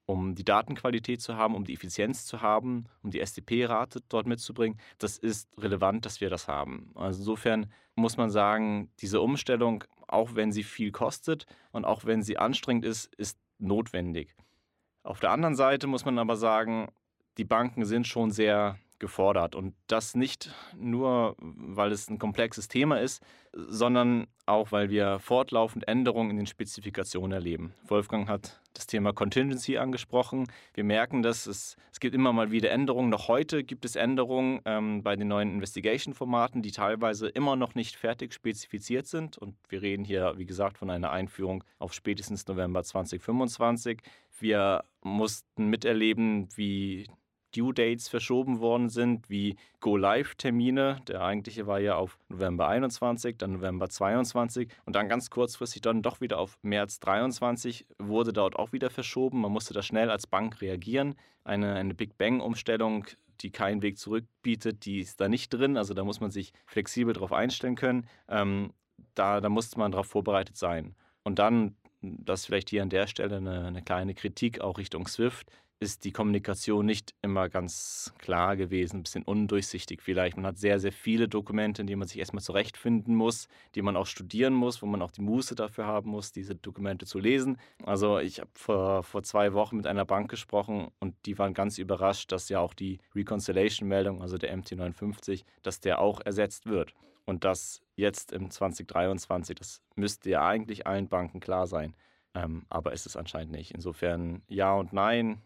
um 0.05 0.35
die 0.35 0.43
Datenqualität 0.43 1.21
zu 1.21 1.37
haben, 1.37 1.55
um 1.55 1.63
die 1.63 1.73
Effizienz 1.73 2.25
zu 2.25 2.41
haben, 2.41 2.85
um 3.03 3.11
die 3.11 3.21
SDP-Rate 3.21 4.01
dort 4.09 4.25
mitzubringen. 4.25 4.79
Das 4.97 5.17
ist 5.17 5.47
relevant, 5.57 6.05
dass 6.05 6.19
wir 6.19 6.29
das 6.29 6.47
haben. 6.47 6.91
Also 6.95 7.19
insofern 7.19 7.71
muss 7.95 8.17
man 8.17 8.31
sagen, 8.31 8.91
diese 8.99 9.21
Umstellung, 9.21 9.83
auch 10.07 10.35
wenn 10.35 10.51
sie 10.51 10.63
viel 10.63 10.91
kostet 10.91 11.45
und 11.71 11.85
auch 11.85 12.05
wenn 12.05 12.23
sie 12.23 12.37
anstrengend 12.37 12.85
ist, 12.85 13.13
ist 13.15 13.37
notwendig. 13.59 14.35
Auf 15.03 15.19
der 15.19 15.31
anderen 15.31 15.55
Seite 15.55 15.87
muss 15.87 16.05
man 16.05 16.19
aber 16.19 16.35
sagen, 16.35 16.89
die 17.37 17.45
Banken 17.45 17.85
sind 17.85 18.07
schon 18.07 18.31
sehr 18.31 18.77
gefordert. 19.01 19.55
Und 19.55 19.73
das 19.87 20.15
nicht 20.15 20.53
nur, 20.77 21.35
weil 21.39 21.91
es 21.91 22.09
ein 22.09 22.19
komplexes 22.19 22.69
Thema 22.69 23.01
ist, 23.01 23.21
sondern 23.51 24.27
auch, 24.45 24.71
weil 24.71 24.89
wir 24.89 25.19
fortlaufend 25.19 25.87
Änderungen 25.87 26.29
in 26.29 26.37
den 26.37 26.45
Spezifikationen 26.45 27.31
erleben. 27.33 27.73
Wolfgang 27.87 28.29
hat 28.29 28.61
das 28.73 28.87
Thema 28.87 29.11
Contingency 29.11 29.77
angesprochen. 29.77 30.47
Wir 30.73 30.83
merken, 30.83 31.23
dass 31.23 31.47
es, 31.47 31.75
es 31.91 31.99
gibt 31.99 32.15
immer 32.15 32.31
mal 32.31 32.51
wieder 32.51 32.69
Änderungen. 32.69 33.09
Noch 33.09 33.27
heute 33.27 33.63
gibt 33.63 33.83
es 33.83 33.95
Änderungen 33.95 34.61
ähm, 34.65 35.03
bei 35.03 35.15
den 35.15 35.27
neuen 35.27 35.51
Investigation-Formaten, 35.51 36.61
die 36.61 36.71
teilweise 36.71 37.27
immer 37.27 37.55
noch 37.55 37.75
nicht 37.75 37.95
fertig 37.95 38.33
spezifiziert 38.33 39.07
sind. 39.07 39.37
Und 39.37 39.55
wir 39.67 39.81
reden 39.81 40.05
hier, 40.05 40.33
wie 40.37 40.45
gesagt, 40.45 40.77
von 40.77 40.89
einer 40.89 41.11
Einführung 41.11 41.63
auf 41.79 41.93
spätestens 41.93 42.47
November 42.47 42.83
2025. 42.83 44.01
Wir 44.39 44.83
mussten 45.01 45.67
miterleben, 45.67 46.47
wie 46.55 47.07
Due 47.55 47.73
Dates 47.73 48.07
verschoben 48.07 48.59
worden 48.59 48.89
sind, 48.89 49.29
wie 49.29 49.57
Go-Live-Termine. 49.79 51.01
Der 51.07 51.21
eigentliche 51.21 51.67
war 51.67 51.79
ja 51.79 51.95
auf 51.95 52.17
November 52.29 52.67
21, 52.67 53.37
dann 53.37 53.53
November 53.53 53.89
22 53.89 54.69
und 54.85 54.95
dann 54.95 55.09
ganz 55.09 55.29
kurzfristig 55.29 55.81
dann 55.81 56.01
doch 56.01 56.21
wieder 56.21 56.39
auf 56.39 56.57
März 56.61 56.99
23 56.99 57.85
wurde 57.99 58.33
dort 58.33 58.55
auch 58.55 58.71
wieder 58.71 58.89
verschoben. 58.89 59.41
Man 59.41 59.51
musste 59.51 59.73
da 59.73 59.81
schnell 59.81 60.09
als 60.09 60.27
Bank 60.27 60.61
reagieren. 60.61 61.15
Eine, 61.43 61.73
eine 61.75 61.93
Big 61.93 62.17
Bang-Umstellung, 62.17 63.05
die 63.41 63.51
keinen 63.51 63.81
Weg 63.81 63.97
zurück 63.97 64.25
bietet, 64.41 64.85
die 64.85 64.99
ist 64.99 65.19
da 65.19 65.27
nicht 65.27 65.49
drin. 65.49 65.77
Also 65.77 65.93
da 65.93 66.03
muss 66.03 66.19
man 66.19 66.31
sich 66.31 66.53
flexibel 66.65 67.13
darauf 67.13 67.33
einstellen 67.33 67.75
können. 67.75 68.07
Ähm, 68.29 68.73
da, 69.15 69.41
da 69.41 69.49
musste 69.49 69.79
man 69.79 69.91
darauf 69.91 70.07
vorbereitet 70.07 70.57
sein. 70.57 70.95
Und 71.23 71.39
dann, 71.39 71.75
das 72.01 72.45
vielleicht 72.45 72.69
hier 72.69 72.81
an 72.81 72.89
der 72.89 73.07
Stelle 73.07 73.37
eine, 73.37 73.65
eine 73.65 73.81
kleine 73.81 74.13
Kritik 74.13 74.61
auch 74.61 74.77
Richtung 74.77 75.07
Swift 75.07 75.51
ist 75.81 76.05
die 76.05 76.11
Kommunikation 76.11 76.85
nicht 76.85 77.15
immer 77.23 77.49
ganz 77.49 78.13
klar 78.19 78.55
gewesen, 78.55 78.97
ein 78.97 79.03
bisschen 79.03 79.23
undurchsichtig 79.23 80.03
vielleicht. 80.03 80.37
Man 80.37 80.45
hat 80.45 80.59
sehr, 80.59 80.79
sehr 80.79 80.91
viele 80.91 81.27
Dokumente, 81.27 81.81
in 81.81 81.87
denen 81.87 81.97
man 81.97 82.07
sich 82.07 82.19
erstmal 82.19 82.43
zurechtfinden 82.43 83.15
muss, 83.15 83.47
die 83.73 83.81
man 83.81 83.97
auch 83.97 84.05
studieren 84.05 84.53
muss, 84.53 84.83
wo 84.83 84.85
man 84.85 85.01
auch 85.01 85.09
die 85.09 85.23
Muße 85.23 85.55
dafür 85.55 85.87
haben 85.87 86.11
muss, 86.11 86.31
diese 86.31 86.53
Dokumente 86.53 87.07
zu 87.07 87.17
lesen. 87.17 87.57
Also 87.83 88.19
ich 88.19 88.39
habe 88.39 88.51
vor, 88.53 89.01
vor 89.01 89.23
zwei 89.23 89.53
Wochen 89.53 89.77
mit 89.77 89.87
einer 89.87 90.05
Bank 90.05 90.29
gesprochen 90.29 90.91
und 90.99 91.15
die 91.25 91.39
waren 91.39 91.55
ganz 91.55 91.79
überrascht, 91.79 92.31
dass 92.31 92.47
ja 92.49 92.59
auch 92.59 92.75
die 92.75 92.99
Reconciliation-Meldung, 93.15 94.21
also 94.21 94.37
der 94.37 94.55
MT59, 94.55 95.45
dass 95.63 95.79
der 95.79 95.99
auch 95.99 96.21
ersetzt 96.21 96.67
wird. 96.67 96.93
Und 97.25 97.43
das 97.43 97.81
jetzt 97.95 98.33
im 98.33 98.51
2023, 98.51 99.55
das 99.55 99.81
müsste 99.95 100.29
ja 100.29 100.45
eigentlich 100.45 100.85
allen 100.85 101.07
Banken 101.07 101.39
klar 101.39 101.65
sein. 101.65 101.95
Ähm, 102.35 102.67
aber 102.69 102.93
ist 102.93 103.07
es 103.07 103.17
anscheinend 103.17 103.51
nicht. 103.51 103.71
Insofern 103.71 104.43
ja 104.47 104.75
und 104.75 104.93
nein 104.93 105.41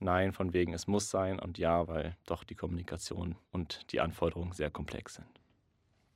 Nein, 0.00 0.32
von 0.32 0.52
wegen 0.52 0.74
es 0.74 0.86
muss 0.86 1.10
sein 1.10 1.38
und 1.38 1.58
ja, 1.58 1.88
weil 1.88 2.16
doch 2.26 2.44
die 2.44 2.54
Kommunikation 2.54 3.36
und 3.50 3.90
die 3.92 4.00
Anforderungen 4.00 4.52
sehr 4.52 4.70
komplex 4.70 5.14
sind. 5.14 5.40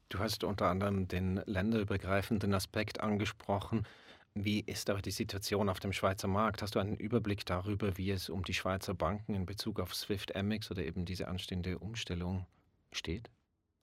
Du 0.08 0.18
hast 0.18 0.44
unter 0.44 0.66
anderem 0.66 1.08
den 1.08 1.42
länderübergreifenden 1.46 2.52
Aspekt 2.54 3.00
angesprochen. 3.00 3.86
Wie 4.34 4.60
ist 4.60 4.88
aber 4.88 5.02
die 5.02 5.10
Situation 5.10 5.68
auf 5.68 5.80
dem 5.80 5.92
Schweizer 5.92 6.28
Markt? 6.28 6.62
Hast 6.62 6.74
du 6.74 6.78
einen 6.78 6.96
Überblick 6.96 7.44
darüber, 7.44 7.96
wie 7.96 8.10
es 8.10 8.30
um 8.30 8.44
die 8.44 8.54
Schweizer 8.54 8.94
Banken 8.94 9.34
in 9.34 9.46
Bezug 9.46 9.80
auf 9.80 9.94
Swift 9.94 10.34
MX 10.34 10.70
oder 10.70 10.84
eben 10.84 11.04
diese 11.04 11.28
anstehende 11.28 11.78
Umstellung 11.78 12.46
steht? 12.92 13.30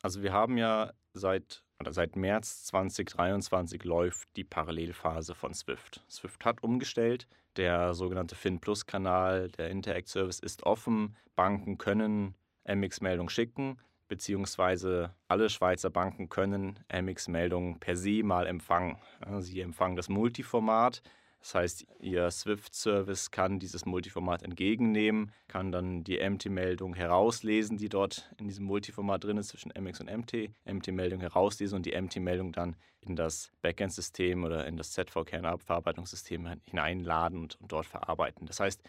Also 0.01 0.23
wir 0.23 0.31
haben 0.31 0.57
ja 0.57 0.93
seit, 1.13 1.63
oder 1.79 1.93
seit 1.93 2.15
März 2.15 2.65
2023 2.65 3.83
läuft 3.85 4.35
die 4.35 4.43
Parallelphase 4.43 5.33
von 5.33 5.53
Swift. 5.53 6.03
Swift 6.09 6.43
hat 6.43 6.61
umgestellt. 6.61 7.27
Der 7.55 7.93
sogenannte 7.93 8.35
FinPlus-Kanal, 8.35 9.47
der 9.49 9.69
Interact-Service 9.69 10.39
ist 10.39 10.63
offen. 10.63 11.15
Banken 11.35 11.77
können 11.77 12.35
MX-Meldungen 12.65 13.29
schicken, 13.29 13.79
beziehungsweise 14.09 15.15
alle 15.29 15.49
Schweizer 15.49 15.89
Banken 15.89 16.27
können 16.27 16.79
MX-Meldungen 16.91 17.79
per 17.79 17.95
se 17.95 18.23
mal 18.23 18.45
empfangen. 18.45 18.97
Sie 19.39 19.61
empfangen 19.61 19.95
das 19.95 20.09
Multiformat. 20.09 21.01
Das 21.39 21.55
heißt, 21.55 21.85
Ihr 22.01 22.29
Swift-Service 22.29 23.31
kann 23.31 23.59
dieses 23.59 23.85
Multiformat 23.85 24.43
entgegennehmen, 24.43 25.31
kann 25.47 25.71
dann 25.71 26.03
die 26.03 26.19
MT-Meldung 26.19 26.93
herauslesen, 26.93 27.77
die 27.77 27.87
dort 27.87 28.29
in 28.37 28.47
diesem 28.47 28.65
Multiformat 28.65 29.23
drin 29.23 29.37
ist 29.37 29.49
zwischen 29.49 29.71
MX 29.71 30.01
und 30.01 30.11
MT, 30.11 30.49
MT-Meldung 30.65 31.21
herauslesen 31.21 31.77
und 31.77 31.85
die 31.85 31.99
MT-Meldung 31.99 32.51
dann 32.51 32.75
in 33.01 33.15
das 33.15 33.51
Backend-System 33.61 34.43
oder 34.43 34.67
in 34.67 34.75
das 34.75 34.91
ZV-Kernabverarbeitungssystem 34.91 36.57
hineinladen 36.65 37.39
und, 37.39 37.61
und 37.61 37.71
dort 37.71 37.85
verarbeiten. 37.85 38.45
Das 38.45 38.59
heißt, 38.59 38.83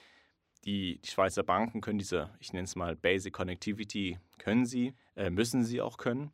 die, 0.65 1.01
die, 1.01 1.09
Schweizer 1.09 1.45
Banken 1.45 1.81
können 1.81 1.99
diese, 1.99 2.31
ich 2.41 2.53
nenne 2.53 2.65
es 2.65 2.77
mal 2.77 2.97
Basic 2.97 3.33
Connectivity, 3.33 4.19
können 4.39 4.67
sie, 4.67 4.95
äh, 5.17 5.31
müssen 5.31 5.65
sie 5.65 5.81
auch 5.81 5.97
können. 5.97 6.33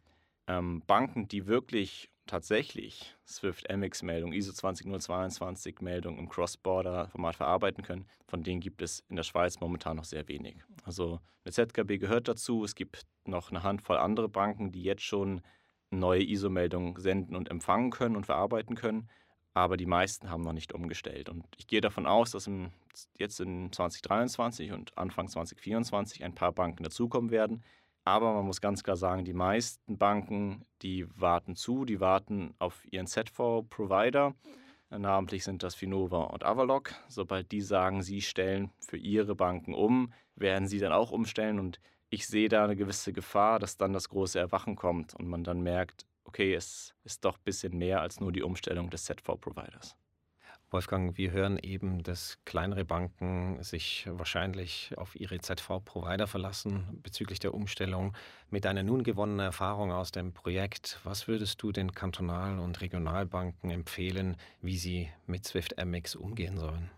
Ähm, 0.49 0.83
Banken, 0.87 1.29
die 1.29 1.47
wirklich 1.47 2.11
tatsächlich 2.27 3.15
Swift 3.27 3.69
MX-Meldung, 3.69 4.33
ISO 4.33 4.53
20022-Meldung 4.53 6.19
im 6.19 6.29
Cross-Border-Format 6.29 7.37
verarbeiten 7.37 7.85
können, 7.85 8.07
von 8.27 8.43
denen 8.43 8.61
gibt 8.61 8.83
es 8.83 9.05
in 9.09 9.17
der 9.17 9.23
Schweiz 9.23 9.61
momentan 9.61 9.97
noch 9.97 10.05
sehr 10.05 10.29
wenig. 10.29 10.57
Also 10.85 11.21
eine 11.45 11.53
ZKB 11.53 11.99
gehört 11.99 12.29
dazu. 12.29 12.65
Es 12.65 12.75
gibt 12.75 13.07
noch 13.25 13.51
eine 13.51 13.63
Handvoll 13.63 13.97
andere 13.97 14.29
Banken, 14.29 14.73
die 14.73 14.83
jetzt 14.83 15.03
schon 15.03 15.43
neue 15.91 16.23
ISO-Meldungen 16.23 17.01
senden 17.01 17.37
und 17.37 17.51
empfangen 17.51 17.91
können 17.91 18.17
und 18.17 18.27
verarbeiten 18.27 18.77
können. 18.77 19.09
Aber 19.55 19.77
die 19.77 19.87
meisten 19.87 20.29
haben 20.29 20.43
noch 20.43 20.53
nicht 20.53 20.75
umgestellt. 20.75 21.29
Und 21.31 21.47
ich 21.57 21.67
gehe 21.67 21.81
davon 21.81 22.07
aus, 22.07 22.33
dass 22.33 22.47
im, 22.47 22.73
jetzt 23.19 23.41
in 23.41 23.73
2023 23.73 24.73
und 24.73 24.99
Anfang 24.99 25.29
2024 25.29 26.25
ein 26.25 26.35
paar 26.35 26.53
Banken 26.53 26.83
dazukommen 26.83 27.31
werden, 27.31 27.63
aber 28.07 28.33
man 28.33 28.47
muss 28.47 28.61
ganz 28.61 28.85
klar 28.85 28.97
sagen, 28.97 29.25
die 29.25 29.33
meisten 29.33 29.99
Banken, 29.99 30.65
die 30.83 31.07
warten 31.21 31.57
zu, 31.57 31.85
die 31.85 31.99
warten 31.99 32.55
auf 32.61 32.85
ihren 32.91 33.09
ZV-Provider. 33.09 34.33
Namentlich 34.91 35.43
sind 35.43 35.65
das 35.65 35.75
Finova 35.75 36.23
und 36.25 36.45
Avalok. 36.45 36.95
Sobald 37.09 37.51
die 37.51 37.61
sagen, 37.61 38.03
sie 38.03 38.23
stellen 38.23 38.71
für 38.79 38.97
ihre 38.97 39.35
Banken 39.35 39.75
um, 39.75 40.13
werden 40.37 40.69
sie 40.69 40.79
dann 40.79 40.93
auch 40.93 41.11
umstellen. 41.11 41.59
Und 41.59 41.81
ich 42.09 42.29
sehe 42.29 42.49
da 42.49 42.63
eine 42.63 42.77
gewisse 42.77 43.13
Gefahr, 43.13 43.59
dass 43.59 43.77
dann 43.77 43.93
das 43.93 44.09
große 44.09 44.39
Erwachen 44.39 44.77
kommt 44.77 45.15
und 45.17 45.27
man 45.27 45.43
dann 45.43 45.61
merkt, 45.63 46.07
okay, 46.23 46.55
es 46.55 46.95
ist 47.03 47.25
doch 47.25 47.39
ein 47.39 47.45
bisschen 47.45 47.77
mehr 47.77 48.03
als 48.03 48.21
nur 48.21 48.31
die 48.31 48.43
Umstellung 48.43 48.89
des 48.89 49.05
ZV-Providers. 49.05 49.97
Wolfgang, 50.71 51.17
wir 51.17 51.31
hören 51.31 51.59
eben, 51.59 52.03
dass 52.03 52.39
kleinere 52.45 52.85
Banken 52.85 53.63
sich 53.63 54.09
wahrscheinlich 54.11 54.93
auf 54.97 55.15
ihre 55.15 55.39
ZV-Provider 55.39 56.27
verlassen 56.27 56.99
bezüglich 57.05 57.39
der 57.39 57.55
Umstellung. 57.55 58.17
Mit 58.51 58.65
deiner 58.65 58.83
nun 58.83 59.05
gewonnenen 59.05 59.47
Erfahrung 59.47 59.93
aus 59.93 60.11
dem 60.11 60.33
Projekt, 60.33 60.99
was 61.05 61.29
würdest 61.29 61.63
du 61.63 61.71
den 61.71 61.93
Kantonal- 61.93 62.59
und 62.59 62.81
Regionalbanken 62.81 63.71
empfehlen, 63.71 64.37
wie 64.61 64.77
sie 64.77 65.09
mit 65.27 65.47
Swift 65.47 65.77
MX 65.77 66.17
umgehen 66.17 66.59
sollen? 66.59 66.91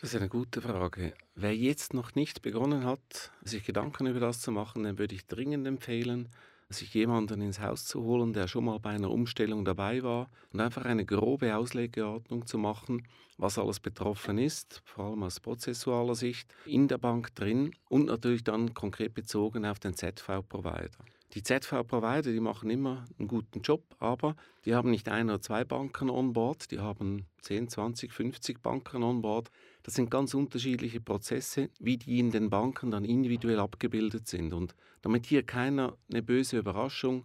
Das 0.00 0.14
ist 0.14 0.20
eine 0.20 0.28
gute 0.28 0.62
Frage. 0.62 1.12
Wer 1.34 1.56
jetzt 1.56 1.92
noch 1.92 2.14
nicht 2.14 2.42
begonnen 2.42 2.84
hat, 2.84 3.32
sich 3.42 3.64
Gedanken 3.64 4.06
über 4.06 4.20
das 4.20 4.40
zu 4.40 4.52
machen, 4.52 4.84
den 4.84 4.98
würde 4.98 5.16
ich 5.16 5.26
dringend 5.26 5.66
empfehlen, 5.66 6.28
sich 6.68 6.94
jemanden 6.94 7.40
ins 7.40 7.60
Haus 7.60 7.84
zu 7.84 8.02
holen, 8.02 8.32
der 8.32 8.48
schon 8.48 8.64
mal 8.64 8.78
bei 8.78 8.90
einer 8.90 9.10
Umstellung 9.10 9.64
dabei 9.64 10.02
war 10.02 10.28
und 10.52 10.60
einfach 10.60 10.84
eine 10.84 11.04
grobe 11.04 11.56
Auslegeordnung 11.56 12.46
zu 12.46 12.58
machen, 12.58 13.06
was 13.38 13.58
alles 13.58 13.80
betroffen 13.80 14.38
ist, 14.38 14.82
vor 14.84 15.06
allem 15.06 15.22
aus 15.22 15.40
prozessualer 15.40 16.14
Sicht, 16.14 16.52
in 16.64 16.88
der 16.88 16.98
Bank 16.98 17.34
drin 17.34 17.72
und 17.88 18.06
natürlich 18.06 18.44
dann 18.44 18.74
konkret 18.74 19.14
bezogen 19.14 19.64
auf 19.64 19.78
den 19.78 19.94
ZV-Provider. 19.94 21.04
Die 21.34 21.42
ZV-Provider, 21.42 22.32
die 22.32 22.40
machen 22.40 22.70
immer 22.70 23.04
einen 23.18 23.28
guten 23.28 23.60
Job, 23.60 23.82
aber 23.98 24.36
die 24.64 24.74
haben 24.74 24.90
nicht 24.90 25.08
ein 25.08 25.28
oder 25.28 25.40
zwei 25.40 25.64
Banken 25.64 26.08
on 26.08 26.32
board, 26.32 26.70
die 26.70 26.78
haben 26.78 27.26
10, 27.42 27.68
20, 27.68 28.12
50 28.12 28.62
Banken 28.62 29.02
on 29.02 29.20
board. 29.20 29.50
Das 29.86 29.94
sind 29.94 30.10
ganz 30.10 30.34
unterschiedliche 30.34 31.00
Prozesse, 31.00 31.70
wie 31.78 31.96
die 31.96 32.18
in 32.18 32.32
den 32.32 32.50
Banken 32.50 32.90
dann 32.90 33.04
individuell 33.04 33.60
abgebildet 33.60 34.26
sind. 34.26 34.52
Und 34.52 34.74
damit 35.00 35.26
hier 35.26 35.44
keiner 35.44 35.96
eine 36.10 36.24
böse 36.24 36.58
Überraschung 36.58 37.24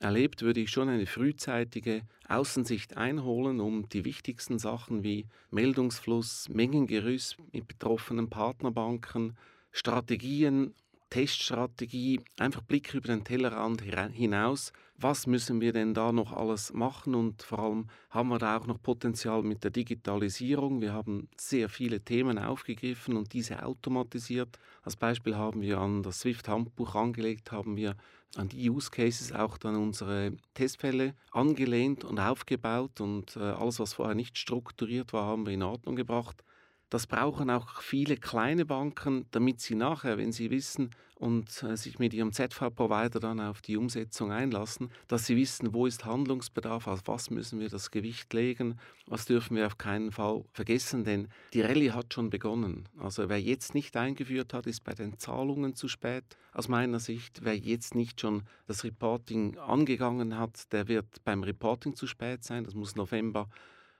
erlebt, 0.00 0.42
würde 0.42 0.60
ich 0.60 0.70
schon 0.70 0.90
eine 0.90 1.06
frühzeitige 1.06 2.02
Außensicht 2.28 2.98
einholen, 2.98 3.58
um 3.58 3.88
die 3.88 4.04
wichtigsten 4.04 4.58
Sachen 4.58 5.02
wie 5.02 5.24
Meldungsfluss, 5.50 6.50
Mengengerüst 6.50 7.38
mit 7.52 7.68
betroffenen 7.68 8.28
Partnerbanken, 8.28 9.38
Strategien 9.72 10.74
Teststrategie, 11.10 12.20
einfach 12.38 12.62
Blick 12.62 12.92
über 12.94 13.08
den 13.08 13.24
Tellerrand 13.24 13.82
hinaus. 13.82 14.72
Was 14.96 15.26
müssen 15.26 15.60
wir 15.60 15.72
denn 15.72 15.92
da 15.92 16.12
noch 16.12 16.32
alles 16.32 16.72
machen 16.72 17.14
und 17.14 17.42
vor 17.42 17.58
allem 17.58 17.86
haben 18.10 18.28
wir 18.28 18.38
da 18.38 18.56
auch 18.56 18.66
noch 18.66 18.80
Potenzial 18.80 19.42
mit 19.42 19.64
der 19.64 19.70
Digitalisierung. 19.70 20.80
Wir 20.80 20.92
haben 20.92 21.28
sehr 21.36 21.68
viele 21.68 22.00
Themen 22.00 22.38
aufgegriffen 22.38 23.16
und 23.16 23.32
diese 23.32 23.64
automatisiert. 23.64 24.58
Als 24.82 24.96
Beispiel 24.96 25.36
haben 25.36 25.60
wir 25.62 25.78
an 25.78 26.02
das 26.02 26.20
Swift-Handbuch 26.20 26.94
angelegt, 26.94 27.50
haben 27.52 27.76
wir 27.76 27.96
an 28.36 28.48
die 28.48 28.70
Use 28.70 28.90
Cases 28.90 29.32
auch 29.32 29.58
dann 29.58 29.76
unsere 29.76 30.32
Testfälle 30.54 31.14
angelehnt 31.30 32.04
und 32.04 32.18
aufgebaut 32.18 33.00
und 33.00 33.36
äh, 33.36 33.40
alles, 33.40 33.78
was 33.78 33.94
vorher 33.94 34.14
nicht 34.14 34.38
strukturiert 34.38 35.12
war, 35.12 35.26
haben 35.26 35.46
wir 35.46 35.52
in 35.52 35.62
Ordnung 35.62 35.96
gebracht. 35.96 36.42
Das 36.90 37.06
brauchen 37.06 37.50
auch 37.50 37.80
viele 37.80 38.16
kleine 38.16 38.64
Banken, 38.64 39.26
damit 39.30 39.60
sie 39.60 39.74
nachher, 39.74 40.18
wenn 40.18 40.32
sie 40.32 40.50
wissen 40.50 40.90
und 41.16 41.62
äh, 41.62 41.76
sich 41.76 41.98
mit 41.98 42.12
ihrem 42.12 42.32
ZV-Provider 42.32 43.20
dann 43.20 43.40
auf 43.40 43.62
die 43.62 43.76
Umsetzung 43.76 44.32
einlassen, 44.32 44.90
dass 45.08 45.26
sie 45.26 45.36
wissen, 45.36 45.72
wo 45.72 45.86
ist 45.86 46.04
Handlungsbedarf, 46.04 46.86
auf 46.86 47.00
was 47.06 47.30
müssen 47.30 47.60
wir 47.60 47.68
das 47.68 47.90
Gewicht 47.90 48.32
legen, 48.32 48.78
was 49.06 49.24
dürfen 49.24 49.56
wir 49.56 49.66
auf 49.66 49.78
keinen 49.78 50.12
Fall 50.12 50.44
vergessen, 50.52 51.04
denn 51.04 51.28
die 51.52 51.62
Rallye 51.62 51.92
hat 51.92 52.12
schon 52.12 52.30
begonnen. 52.30 52.88
Also 52.98 53.28
wer 53.28 53.40
jetzt 53.40 53.74
nicht 53.74 53.96
eingeführt 53.96 54.52
hat, 54.52 54.66
ist 54.66 54.84
bei 54.84 54.94
den 54.94 55.18
Zahlungen 55.18 55.74
zu 55.74 55.88
spät. 55.88 56.24
Aus 56.52 56.68
meiner 56.68 57.00
Sicht, 57.00 57.40
wer 57.42 57.56
jetzt 57.56 57.94
nicht 57.94 58.20
schon 58.20 58.42
das 58.66 58.84
Reporting 58.84 59.58
angegangen 59.58 60.38
hat, 60.38 60.72
der 60.72 60.88
wird 60.88 61.06
beim 61.24 61.42
Reporting 61.42 61.96
zu 61.96 62.06
spät 62.06 62.44
sein. 62.44 62.64
Das 62.64 62.74
muss 62.74 62.96
November 62.96 63.48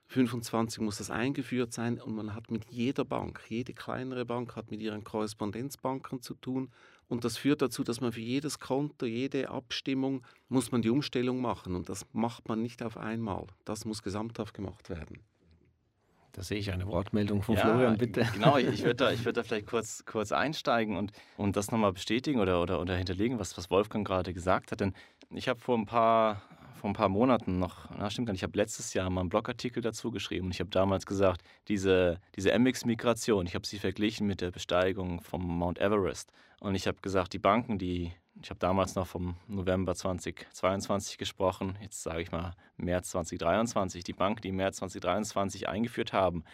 25 0.08 0.80
muss 0.80 0.98
das 0.98 1.10
eingeführt 1.10 1.72
sein 1.72 2.00
und 2.00 2.14
man 2.14 2.34
hat 2.34 2.50
mit 2.50 2.66
jeder 2.66 3.04
Bank, 3.04 3.40
jede 3.48 3.72
kleinere 3.72 4.24
Bank 4.24 4.54
hat 4.56 4.70
mit 4.70 4.80
ihren 4.80 5.02
Korrespondenzbanken 5.02 6.20
zu 6.20 6.34
tun 6.34 6.70
und 7.08 7.24
das 7.24 7.36
führt 7.36 7.62
dazu, 7.62 7.84
dass 7.84 8.00
man 8.00 8.12
für 8.12 8.20
jedes 8.20 8.58
Konto, 8.58 9.06
jede 9.06 9.50
Abstimmung 9.50 10.24
muss 10.48 10.72
man 10.72 10.82
die 10.82 10.90
Umstellung 10.90 11.40
machen 11.40 11.74
und 11.74 11.88
das 11.88 12.06
macht 12.12 12.48
man 12.48 12.62
nicht 12.62 12.82
auf 12.82 12.96
einmal. 12.96 13.46
Das 13.64 13.84
muss 13.84 14.02
gesamthaft 14.02 14.54
gemacht 14.54 14.90
werden. 14.90 15.20
Da 16.32 16.42
sehe 16.42 16.58
ich 16.58 16.72
eine 16.72 16.86
Wortmeldung 16.88 17.42
von 17.42 17.54
ja, 17.54 17.60
Florian, 17.60 17.96
bitte. 17.96 18.26
Genau, 18.34 18.56
ich 18.56 18.82
würde 18.84 18.96
da, 18.96 19.24
würd 19.24 19.36
da 19.36 19.42
vielleicht 19.44 19.66
kurz, 19.66 20.04
kurz 20.04 20.32
einsteigen 20.32 20.96
und, 20.96 21.12
und 21.36 21.56
das 21.56 21.70
nochmal 21.70 21.92
bestätigen 21.92 22.40
oder, 22.40 22.60
oder, 22.60 22.80
oder 22.80 22.96
hinterlegen, 22.96 23.38
was, 23.38 23.56
was 23.56 23.70
Wolfgang 23.70 24.04
gerade 24.04 24.34
gesagt 24.34 24.72
hat. 24.72 24.80
Denn 24.80 24.94
ich 25.30 25.48
habe 25.48 25.60
vor 25.60 25.78
ein 25.78 25.86
paar 25.86 26.42
vor 26.84 26.90
ein 26.90 26.92
paar 26.92 27.08
Monaten 27.08 27.58
noch, 27.58 27.88
na 27.96 28.10
stimmt 28.10 28.26
gar 28.26 28.32
nicht, 28.34 28.40
ich 28.40 28.42
habe 28.46 28.58
letztes 28.58 28.92
Jahr 28.92 29.08
mal 29.08 29.22
einen 29.22 29.30
Blogartikel 29.30 29.82
dazu 29.82 30.10
geschrieben 30.10 30.48
und 30.48 30.52
ich 30.52 30.60
habe 30.60 30.68
damals 30.68 31.06
gesagt, 31.06 31.40
diese, 31.66 32.20
diese 32.36 32.52
MX-Migration, 32.58 33.46
ich 33.46 33.54
habe 33.54 33.66
sie 33.66 33.78
verglichen 33.78 34.26
mit 34.26 34.42
der 34.42 34.50
Besteigung 34.50 35.22
vom 35.22 35.42
Mount 35.46 35.78
Everest. 35.78 36.30
Und 36.60 36.74
ich 36.74 36.86
habe 36.86 36.98
gesagt, 37.00 37.32
die 37.32 37.38
Banken, 37.38 37.78
die, 37.78 38.12
ich 38.42 38.50
habe 38.50 38.60
damals 38.60 38.96
noch 38.96 39.06
vom 39.06 39.36
November 39.48 39.94
2022 39.94 41.16
gesprochen, 41.16 41.78
jetzt 41.80 42.02
sage 42.02 42.20
ich 42.20 42.30
mal 42.30 42.52
März 42.76 43.08
2023, 43.12 44.04
die 44.04 44.12
Banken, 44.12 44.42
die 44.42 44.52
März 44.52 44.76
2023 44.76 45.70
eingeführt 45.70 46.12
haben, 46.12 46.44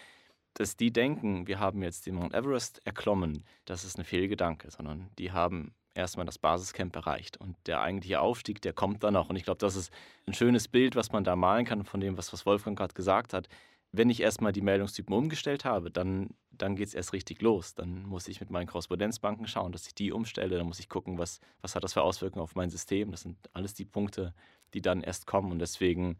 dass 0.54 0.76
die 0.76 0.92
denken, 0.92 1.48
wir 1.48 1.58
haben 1.58 1.82
jetzt 1.82 2.06
den 2.06 2.14
Mount 2.14 2.34
Everest 2.34 2.80
erklommen, 2.86 3.42
das 3.64 3.82
ist 3.82 3.96
eine 3.96 4.04
Fehlgedanke, 4.04 4.70
sondern 4.70 5.10
die 5.18 5.32
haben 5.32 5.74
erstmal 6.00 6.26
das 6.26 6.38
Basiscamp 6.38 6.94
erreicht. 6.96 7.36
Und 7.36 7.56
der 7.66 7.80
eigentliche 7.80 8.20
Aufstieg, 8.20 8.60
der 8.62 8.72
kommt 8.72 9.04
dann 9.04 9.14
noch. 9.14 9.30
Und 9.30 9.36
ich 9.36 9.44
glaube, 9.44 9.58
das 9.58 9.76
ist 9.76 9.92
ein 10.26 10.34
schönes 10.34 10.68
Bild, 10.68 10.96
was 10.96 11.12
man 11.12 11.24
da 11.24 11.36
malen 11.36 11.64
kann 11.64 11.84
von 11.84 12.00
dem, 12.00 12.16
was, 12.16 12.32
was 12.32 12.46
Wolfgang 12.46 12.76
gerade 12.76 12.94
gesagt 12.94 13.32
hat. 13.32 13.48
Wenn 13.92 14.10
ich 14.10 14.20
erstmal 14.20 14.52
die 14.52 14.60
Meldungstypen 14.60 15.14
umgestellt 15.14 15.64
habe, 15.64 15.90
dann, 15.90 16.30
dann 16.50 16.76
geht 16.76 16.88
es 16.88 16.94
erst 16.94 17.12
richtig 17.12 17.42
los. 17.42 17.74
Dann 17.74 18.04
muss 18.04 18.28
ich 18.28 18.40
mit 18.40 18.50
meinen 18.50 18.66
Korrespondenzbanken 18.66 19.46
schauen, 19.46 19.72
dass 19.72 19.86
ich 19.86 19.94
die 19.94 20.12
umstelle. 20.12 20.58
Dann 20.58 20.66
muss 20.66 20.80
ich 20.80 20.88
gucken, 20.88 21.18
was, 21.18 21.40
was 21.60 21.74
hat 21.74 21.84
das 21.84 21.94
für 21.94 22.02
Auswirkungen 22.02 22.42
auf 22.42 22.54
mein 22.54 22.70
System. 22.70 23.10
Das 23.10 23.22
sind 23.22 23.36
alles 23.52 23.74
die 23.74 23.84
Punkte, 23.84 24.34
die 24.74 24.82
dann 24.82 25.02
erst 25.02 25.26
kommen. 25.26 25.50
Und 25.50 25.58
deswegen 25.58 26.18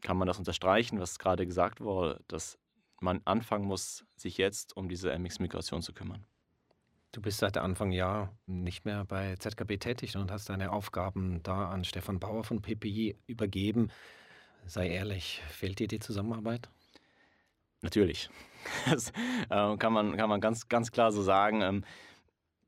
kann 0.00 0.16
man 0.16 0.26
das 0.26 0.38
unterstreichen, 0.38 0.98
was 0.98 1.18
gerade 1.18 1.46
gesagt 1.46 1.80
wurde, 1.80 2.20
dass 2.26 2.58
man 3.00 3.20
anfangen 3.24 3.66
muss, 3.66 4.04
sich 4.16 4.38
jetzt 4.38 4.76
um 4.76 4.88
diese 4.88 5.16
MX-Migration 5.16 5.82
zu 5.82 5.92
kümmern. 5.92 6.24
Du 7.12 7.20
bist 7.20 7.38
seit 7.38 7.58
Anfang 7.58 7.92
Jahr 7.92 8.34
nicht 8.46 8.86
mehr 8.86 9.04
bei 9.04 9.36
ZKB 9.36 9.76
tätig 9.76 10.16
und 10.16 10.30
hast 10.30 10.48
deine 10.48 10.72
Aufgaben 10.72 11.42
da 11.42 11.68
an 11.68 11.84
Stefan 11.84 12.18
Bauer 12.18 12.42
von 12.42 12.62
PPI 12.62 13.18
übergeben. 13.26 13.90
Sei 14.64 14.88
ehrlich, 14.88 15.42
fehlt 15.50 15.78
dir 15.78 15.88
die 15.88 16.00
Zusammenarbeit? 16.00 16.70
Natürlich. 17.82 18.30
Das 18.88 19.10
äh, 19.50 19.76
kann, 19.76 19.92
man, 19.92 20.16
kann 20.16 20.28
man 20.28 20.40
ganz, 20.40 20.68
ganz 20.68 20.92
klar 20.92 21.10
so 21.10 21.20
sagen. 21.20 21.62
Ähm, 21.62 21.84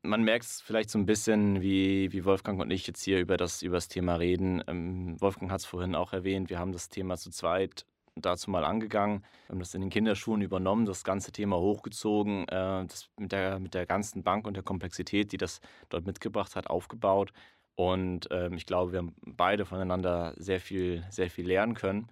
man 0.03 0.23
merkt 0.23 0.43
es 0.43 0.61
vielleicht 0.61 0.89
so 0.89 0.99
ein 0.99 1.05
bisschen, 1.05 1.61
wie, 1.61 2.11
wie 2.11 2.25
Wolfgang 2.25 2.59
und 2.59 2.69
ich 2.69 2.85
jetzt 2.85 3.01
hier 3.01 3.19
über 3.21 3.37
das, 3.37 3.61
über 3.61 3.77
das 3.77 3.87
Thema 3.87 4.15
reden. 4.15 4.61
Ähm, 4.67 5.19
Wolfgang 5.21 5.49
hat 5.49 5.61
es 5.61 5.65
vorhin 5.65 5.95
auch 5.95 6.11
erwähnt, 6.11 6.49
wir 6.49 6.59
haben 6.59 6.73
das 6.73 6.89
Thema 6.89 7.15
zu 7.15 7.31
zweit 7.31 7.85
dazu 8.15 8.49
mal 8.49 8.63
angegangen. 8.63 9.23
Wir 9.47 9.53
haben 9.53 9.59
das 9.59 9.73
in 9.73 9.81
den 9.81 9.89
Kinderschuhen 9.89 10.41
übernommen, 10.41 10.85
das 10.85 11.03
ganze 11.03 11.31
Thema 11.31 11.57
hochgezogen, 11.57 12.47
äh, 12.47 12.85
das 12.85 13.09
mit 13.17 13.31
der, 13.31 13.59
mit 13.59 13.73
der 13.73 13.85
ganzen 13.85 14.23
Bank 14.23 14.47
und 14.47 14.55
der 14.55 14.63
Komplexität, 14.63 15.31
die 15.31 15.37
das 15.37 15.59
dort 15.89 16.05
mitgebracht 16.05 16.55
hat, 16.55 16.67
aufgebaut. 16.67 17.31
Und 17.75 18.27
ähm, 18.31 18.53
ich 18.53 18.65
glaube, 18.65 18.93
wir 18.93 18.99
haben 18.99 19.15
beide 19.25 19.65
voneinander 19.65 20.33
sehr 20.37 20.61
viel, 20.61 21.03
sehr 21.09 21.29
viel 21.29 21.45
lernen 21.45 21.73
können 21.73 22.07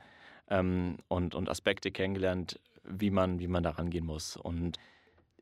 ähm, 0.49 0.97
und, 1.07 1.35
und 1.35 1.49
Aspekte 1.49 1.91
kennengelernt, 1.91 2.59
wie 2.83 3.09
man, 3.09 3.39
wie 3.39 3.47
man 3.47 3.63
da 3.63 3.71
rangehen 3.71 4.05
muss. 4.05 4.35
Und 4.35 4.77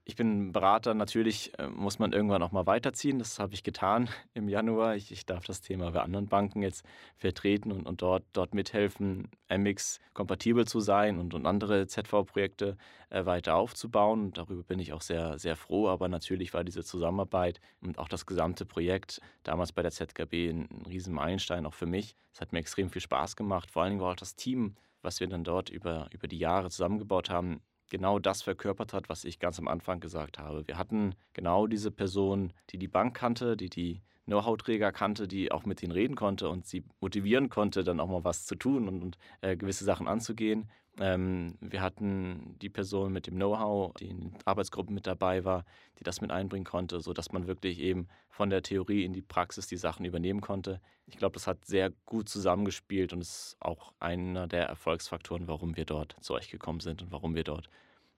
ich 0.03 0.15
bin 0.15 0.51
Berater, 0.51 0.93
natürlich 0.95 1.57
äh, 1.59 1.67
muss 1.67 1.99
man 1.99 2.11
irgendwann 2.11 2.41
auch 2.41 2.51
mal 2.51 2.65
weiterziehen. 2.65 3.19
Das 3.19 3.37
habe 3.39 3.53
ich 3.53 3.63
getan 3.63 4.09
im 4.33 4.49
Januar. 4.49 4.95
Ich, 4.95 5.11
ich, 5.11 5.25
darf 5.25 5.45
das 5.45 5.61
Thema 5.61 5.91
bei 5.91 6.01
anderen 6.01 6.27
Banken 6.27 6.63
jetzt 6.63 6.83
vertreten 7.15 7.71
und, 7.71 7.85
und 7.85 8.01
dort, 8.01 8.23
dort 8.33 8.55
mithelfen, 8.55 9.29
MX 9.49 9.99
kompatibel 10.13 10.65
zu 10.65 10.79
sein 10.79 11.19
und, 11.19 11.33
und 11.33 11.45
andere 11.45 11.85
ZV-Projekte 11.85 12.77
äh, 13.09 13.25
weiter 13.25 13.55
aufzubauen. 13.55 14.33
Darüber 14.33 14.63
bin 14.63 14.79
ich 14.79 14.91
auch 14.91 15.01
sehr, 15.01 15.37
sehr 15.37 15.55
froh. 15.55 15.87
Aber 15.87 16.07
natürlich 16.07 16.53
war 16.53 16.63
diese 16.63 16.83
Zusammenarbeit 16.83 17.61
und 17.81 17.99
auch 17.99 18.07
das 18.07 18.25
gesamte 18.25 18.65
Projekt 18.65 19.21
damals 19.43 19.71
bei 19.71 19.83
der 19.83 19.91
ZKB 19.91 20.49
ein, 20.49 20.67
ein 20.71 20.85
riesen 20.87 21.17
auch 21.19 21.73
für 21.75 21.85
mich. 21.85 22.15
Es 22.33 22.41
hat 22.41 22.53
mir 22.53 22.59
extrem 22.59 22.89
viel 22.89 23.01
Spaß 23.01 23.35
gemacht. 23.35 23.69
Vor 23.69 23.83
allen 23.83 23.91
Dingen 23.91 24.01
war 24.01 24.11
auch 24.11 24.15
das 24.15 24.35
Team, 24.35 24.75
was 25.03 25.19
wir 25.19 25.27
dann 25.27 25.43
dort 25.43 25.69
über, 25.69 26.07
über 26.11 26.27
die 26.27 26.39
Jahre 26.39 26.69
zusammengebaut 26.69 27.29
haben, 27.29 27.61
genau 27.91 28.17
das 28.17 28.41
verkörpert 28.41 28.93
hat, 28.93 29.09
was 29.09 29.23
ich 29.25 29.37
ganz 29.37 29.59
am 29.59 29.67
Anfang 29.67 29.99
gesagt 29.99 30.39
habe. 30.39 30.67
Wir 30.67 30.79
hatten 30.79 31.13
genau 31.33 31.67
diese 31.67 31.91
Person, 31.91 32.53
die 32.71 32.79
die 32.79 32.87
Bank 32.87 33.15
kannte, 33.15 33.55
die 33.55 33.69
die 33.69 34.01
Know-how-Träger 34.25 34.91
kannte, 34.91 35.27
die 35.27 35.51
auch 35.51 35.65
mit 35.65 35.81
denen 35.81 35.91
reden 35.91 36.15
konnte 36.15 36.49
und 36.49 36.65
sie 36.65 36.83
motivieren 37.01 37.49
konnte, 37.49 37.83
dann 37.83 37.99
auch 37.99 38.07
mal 38.07 38.23
was 38.23 38.45
zu 38.45 38.55
tun 38.55 38.87
und, 38.87 39.03
und 39.03 39.17
äh, 39.41 39.55
gewisse 39.57 39.83
Sachen 39.83 40.07
anzugehen. 40.07 40.69
Ähm, 40.99 41.57
wir 41.61 41.81
hatten 41.81 42.57
die 42.61 42.69
Person 42.69 43.13
mit 43.13 43.27
dem 43.27 43.35
Know-how, 43.35 43.93
die 43.95 44.09
in 44.09 44.33
Arbeitsgruppen 44.45 44.93
mit 44.93 45.07
dabei 45.07 45.45
war, 45.45 45.65
die 45.99 46.03
das 46.03 46.19
mit 46.19 46.31
einbringen 46.31 46.65
konnte, 46.65 46.99
sodass 46.99 47.31
man 47.31 47.47
wirklich 47.47 47.79
eben 47.79 48.07
von 48.29 48.49
der 48.49 48.61
Theorie 48.61 49.05
in 49.05 49.13
die 49.13 49.21
Praxis 49.21 49.67
die 49.67 49.77
Sachen 49.77 50.05
übernehmen 50.05 50.41
konnte. 50.41 50.81
Ich 51.05 51.17
glaube, 51.17 51.33
das 51.33 51.47
hat 51.47 51.65
sehr 51.65 51.91
gut 52.05 52.27
zusammengespielt 52.27 53.13
und 53.13 53.21
ist 53.21 53.55
auch 53.59 53.93
einer 53.99 54.47
der 54.47 54.65
Erfolgsfaktoren, 54.67 55.47
warum 55.47 55.77
wir 55.77 55.85
dort 55.85 56.15
zu 56.19 56.33
euch 56.33 56.49
gekommen 56.49 56.81
sind 56.81 57.01
und 57.01 57.11
warum 57.11 57.35
wir 57.35 57.43
dort 57.43 57.69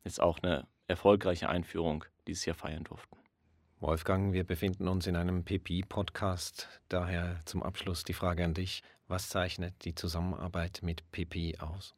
jetzt 0.03 0.21
auch 0.21 0.39
eine 0.39 0.67
erfolgreiche 0.87 1.49
Einführung 1.49 2.05
dieses 2.27 2.45
Jahr 2.45 2.55
feiern 2.55 2.83
durften. 2.83 3.17
Wolfgang, 3.79 4.33
wir 4.33 4.45
befinden 4.45 4.87
uns 4.87 5.07
in 5.07 5.15
einem 5.15 5.43
PPI-Podcast. 5.43 6.69
Daher 6.87 7.41
zum 7.45 7.61
Abschluss 7.61 8.03
die 8.03 8.13
Frage 8.13 8.45
an 8.45 8.53
dich. 8.53 8.81
Was 9.07 9.27
zeichnet 9.27 9.73
die 9.83 9.93
Zusammenarbeit 9.93 10.79
mit 10.83 11.03
PPI 11.11 11.59
aus? 11.59 11.93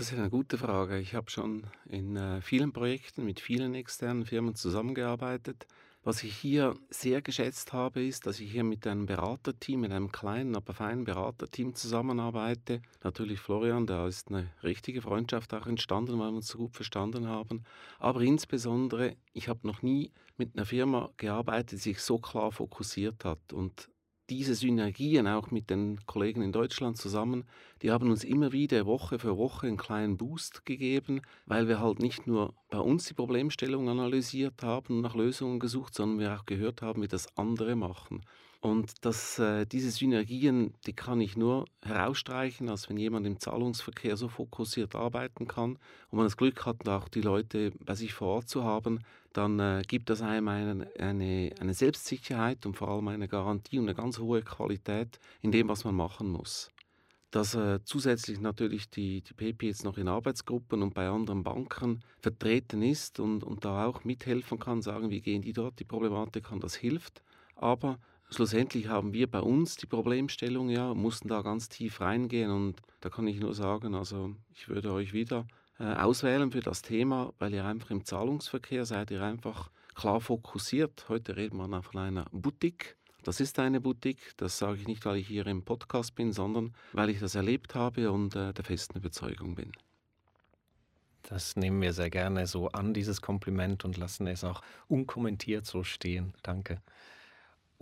Das 0.00 0.12
ist 0.12 0.18
eine 0.18 0.30
gute 0.30 0.56
Frage. 0.56 0.98
Ich 0.98 1.14
habe 1.14 1.30
schon 1.30 1.66
in 1.84 2.16
äh, 2.16 2.40
vielen 2.40 2.72
Projekten 2.72 3.22
mit 3.22 3.38
vielen 3.38 3.74
externen 3.74 4.24
Firmen 4.24 4.54
zusammengearbeitet. 4.54 5.66
Was 6.02 6.22
ich 6.22 6.34
hier 6.34 6.74
sehr 6.88 7.20
geschätzt 7.20 7.74
habe, 7.74 8.02
ist, 8.02 8.24
dass 8.24 8.40
ich 8.40 8.50
hier 8.50 8.64
mit 8.64 8.86
einem 8.86 9.04
Beraterteam, 9.04 9.82
mit 9.82 9.92
einem 9.92 10.10
kleinen, 10.10 10.56
aber 10.56 10.72
feinen 10.72 11.04
Beraterteam 11.04 11.74
zusammenarbeite. 11.74 12.80
Natürlich 13.04 13.40
Florian, 13.40 13.86
da 13.86 14.08
ist 14.08 14.28
eine 14.30 14.48
richtige 14.62 15.02
Freundschaft 15.02 15.52
auch 15.52 15.66
entstanden, 15.66 16.18
weil 16.18 16.30
wir 16.30 16.36
uns 16.36 16.48
so 16.48 16.56
gut 16.56 16.76
verstanden 16.76 17.28
haben. 17.28 17.64
Aber 17.98 18.22
insbesondere, 18.22 19.16
ich 19.34 19.48
habe 19.48 19.66
noch 19.66 19.82
nie 19.82 20.12
mit 20.38 20.56
einer 20.56 20.64
Firma 20.64 21.10
gearbeitet, 21.18 21.72
die 21.72 21.76
sich 21.76 22.00
so 22.00 22.16
klar 22.16 22.52
fokussiert 22.52 23.26
hat. 23.26 23.52
Und 23.52 23.90
diese 24.30 24.54
Synergien 24.54 25.26
auch 25.26 25.50
mit 25.50 25.70
den 25.70 25.98
Kollegen 26.06 26.42
in 26.42 26.52
Deutschland 26.52 26.96
zusammen, 26.96 27.44
die 27.82 27.90
haben 27.90 28.10
uns 28.10 28.22
immer 28.22 28.52
wieder 28.52 28.86
Woche 28.86 29.18
für 29.18 29.36
Woche 29.36 29.66
einen 29.66 29.76
kleinen 29.76 30.16
Boost 30.16 30.64
gegeben, 30.64 31.20
weil 31.46 31.66
wir 31.66 31.80
halt 31.80 31.98
nicht 31.98 32.26
nur 32.26 32.54
bei 32.70 32.78
uns 32.78 33.06
die 33.06 33.14
Problemstellung 33.14 33.88
analysiert 33.88 34.62
haben 34.62 34.96
und 34.96 35.00
nach 35.00 35.16
Lösungen 35.16 35.58
gesucht, 35.58 35.94
sondern 35.94 36.20
wir 36.20 36.38
auch 36.38 36.46
gehört 36.46 36.80
haben, 36.80 37.02
wie 37.02 37.08
das 37.08 37.36
andere 37.36 37.74
machen. 37.74 38.22
Und 38.60 39.04
das, 39.06 39.38
äh, 39.38 39.64
diese 39.64 39.90
Synergien, 39.90 40.74
die 40.86 40.92
kann 40.92 41.20
ich 41.20 41.34
nur 41.34 41.64
herausstreichen, 41.82 42.68
als 42.68 42.90
wenn 42.90 42.98
jemand 42.98 43.26
im 43.26 43.40
Zahlungsverkehr 43.40 44.18
so 44.18 44.28
fokussiert 44.28 44.94
arbeiten 44.94 45.48
kann 45.48 45.78
und 46.10 46.16
man 46.18 46.26
das 46.26 46.36
Glück 46.36 46.66
hat, 46.66 46.86
auch 46.86 47.08
die 47.08 47.22
Leute 47.22 47.72
bei 47.84 47.94
sich 47.94 48.12
vor 48.12 48.28
Ort 48.28 48.48
zu 48.50 48.62
haben, 48.62 49.00
dann 49.32 49.60
äh, 49.60 49.82
gibt 49.86 50.10
das 50.10 50.22
einem 50.22 50.48
eine, 50.48 50.90
eine, 50.98 51.50
eine 51.60 51.74
Selbstsicherheit 51.74 52.66
und 52.66 52.76
vor 52.76 52.88
allem 52.88 53.08
eine 53.08 53.28
Garantie 53.28 53.78
und 53.78 53.84
eine 53.84 53.94
ganz 53.94 54.18
hohe 54.18 54.42
Qualität 54.42 55.20
in 55.40 55.52
dem, 55.52 55.68
was 55.68 55.84
man 55.84 55.94
machen 55.94 56.28
muss. 56.28 56.70
Dass 57.30 57.54
äh, 57.54 57.78
zusätzlich 57.84 58.40
natürlich 58.40 58.90
die, 58.90 59.22
die 59.22 59.34
PP 59.34 59.66
jetzt 59.68 59.84
noch 59.84 59.98
in 59.98 60.08
Arbeitsgruppen 60.08 60.82
und 60.82 60.94
bei 60.94 61.08
anderen 61.08 61.44
Banken 61.44 62.02
vertreten 62.18 62.82
ist 62.82 63.20
und, 63.20 63.44
und 63.44 63.64
da 63.64 63.86
auch 63.86 64.02
mithelfen 64.02 64.58
kann, 64.58 64.82
sagen, 64.82 65.10
wie 65.10 65.20
gehen 65.20 65.42
die 65.42 65.52
dort 65.52 65.78
die 65.78 65.84
Problematik 65.84 66.50
an, 66.50 66.58
das 66.58 66.74
hilft. 66.74 67.22
Aber 67.54 68.00
schlussendlich 68.30 68.88
haben 68.88 69.12
wir 69.12 69.30
bei 69.30 69.40
uns 69.40 69.76
die 69.76 69.86
Problemstellung 69.86 70.70
ja, 70.70 70.92
mussten 70.92 71.28
da 71.28 71.42
ganz 71.42 71.68
tief 71.68 72.00
reingehen 72.00 72.50
und 72.50 72.80
da 73.00 73.10
kann 73.10 73.28
ich 73.28 73.38
nur 73.38 73.54
sagen, 73.54 73.94
also 73.94 74.34
ich 74.52 74.68
würde 74.68 74.92
euch 74.92 75.12
wieder 75.12 75.46
auswählen 75.84 76.50
für 76.50 76.60
das 76.60 76.82
Thema, 76.82 77.32
weil 77.38 77.54
ihr 77.54 77.64
einfach 77.64 77.90
im 77.90 78.04
Zahlungsverkehr 78.04 78.84
seid 78.84 79.10
ihr 79.10 79.22
einfach 79.22 79.70
klar 79.94 80.20
fokussiert. 80.20 81.06
Heute 81.08 81.36
reden 81.36 81.56
wir 81.56 81.82
von 81.82 82.00
einer 82.00 82.26
Boutique. 82.32 82.96
Das 83.22 83.40
ist 83.40 83.58
eine 83.58 83.80
Boutique, 83.80 84.32
das 84.38 84.58
sage 84.58 84.78
ich 84.78 84.86
nicht, 84.86 85.04
weil 85.04 85.16
ich 85.16 85.26
hier 85.26 85.46
im 85.46 85.62
Podcast 85.62 86.14
bin, 86.14 86.32
sondern 86.32 86.74
weil 86.92 87.10
ich 87.10 87.20
das 87.20 87.34
erlebt 87.34 87.74
habe 87.74 88.10
und 88.10 88.34
äh, 88.34 88.54
der 88.54 88.64
festen 88.64 88.96
Überzeugung 88.96 89.54
bin. 89.54 89.72
Das 91.22 91.54
nehmen 91.56 91.82
wir 91.82 91.92
sehr 91.92 92.08
gerne 92.08 92.46
so 92.46 92.68
an, 92.68 92.94
dieses 92.94 93.20
Kompliment, 93.20 93.84
und 93.84 93.98
lassen 93.98 94.26
es 94.26 94.42
auch 94.42 94.62
unkommentiert 94.88 95.66
so 95.66 95.84
stehen. 95.84 96.32
Danke. 96.42 96.80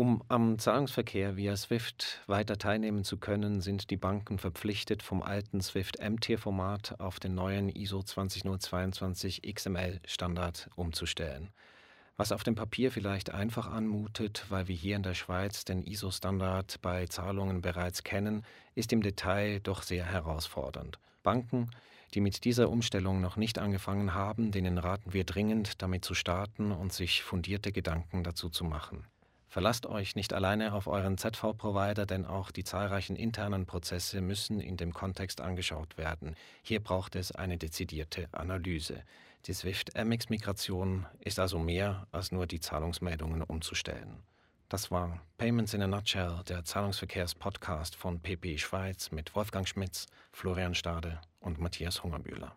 Um 0.00 0.22
am 0.28 0.61
Zahlungsverkehr 0.61 1.37
via 1.37 1.56
SWIFT 1.56 2.22
weiter 2.28 2.56
teilnehmen 2.56 3.02
zu 3.02 3.16
können, 3.16 3.61
sind 3.61 3.90
die 3.90 3.96
Banken 3.96 4.38
verpflichtet, 4.38 5.02
vom 5.02 5.22
alten 5.22 5.61
SWIFT-MT-Format 5.61 7.00
auf 7.00 7.18
den 7.18 7.34
neuen 7.34 7.68
ISO 7.68 8.04
20022 8.04 9.42
XML-Standard 9.52 10.70
umzustellen. 10.76 11.50
Was 12.16 12.30
auf 12.30 12.44
dem 12.44 12.54
Papier 12.54 12.92
vielleicht 12.92 13.34
einfach 13.34 13.66
anmutet, 13.66 14.46
weil 14.50 14.68
wir 14.68 14.76
hier 14.76 14.94
in 14.94 15.02
der 15.02 15.14
Schweiz 15.14 15.64
den 15.64 15.82
ISO-Standard 15.82 16.80
bei 16.80 17.06
Zahlungen 17.06 17.61
bereits 17.61 18.04
kennen, 18.04 18.44
ist 18.76 18.92
im 18.92 19.02
Detail 19.02 19.58
doch 19.58 19.82
sehr 19.82 20.04
herausfordernd. 20.04 21.00
Banken, 21.24 21.72
die 22.14 22.20
mit 22.20 22.44
dieser 22.44 22.70
Umstellung 22.70 23.20
noch 23.20 23.37
nicht 23.37 23.58
angefangen 23.58 24.14
haben, 24.14 24.52
denen 24.52 24.78
raten 24.78 25.12
wir 25.12 25.24
dringend, 25.24 25.82
damit 25.82 26.04
zu 26.04 26.14
starten 26.14 26.70
und 26.70 26.92
sich 26.92 27.24
fundierte 27.24 27.72
Gedanken 27.72 28.22
dazu 28.22 28.48
zu 28.48 28.62
machen. 28.62 29.04
Verlasst 29.48 29.87
euch 29.87 30.14
nicht 30.14 30.34
alleine 30.34 30.74
auf 30.74 30.87
euren 30.87 31.16
ZV-Provider, 31.16 32.04
denn 32.04 32.26
auch 32.26 32.50
die 32.50 32.64
zahlreichen 32.64 33.16
internen 33.16 33.64
Prozesse 33.64 34.20
müssen 34.20 34.61
in 34.61 34.76
dem 34.76 34.92
Kontext 34.92 35.40
angeschaut 35.40 35.96
werden. 35.96 36.37
Hier 36.62 36.80
braucht 36.80 37.16
es 37.16 37.32
eine 37.32 37.56
dezidierte 37.56 38.28
Analyse. 38.32 39.02
Die 39.46 39.54
Swift-MX-Migration 39.54 41.06
ist 41.20 41.38
also 41.38 41.58
mehr 41.58 42.06
als 42.12 42.30
nur 42.30 42.46
die 42.46 42.61
Zahlungsmeldungen 42.61 43.42
umzustellen. 43.42 44.22
Das 44.68 44.90
war 44.90 45.22
Payments 45.38 45.72
in 45.72 45.80
a 45.80 45.87
Nutshell, 45.87 46.42
der 46.46 46.62
Zahlungsverkehrs-Podcast 46.62 47.96
von 47.96 48.20
PP 48.20 48.58
Schweiz 48.58 49.11
mit 49.11 49.34
Wolfgang 49.34 49.66
Schmitz, 49.66 50.08
Florian 50.30 50.74
Stade 50.74 51.22
und 51.40 51.58
Matthias 51.58 52.02
Hungerbühler. 52.02 52.54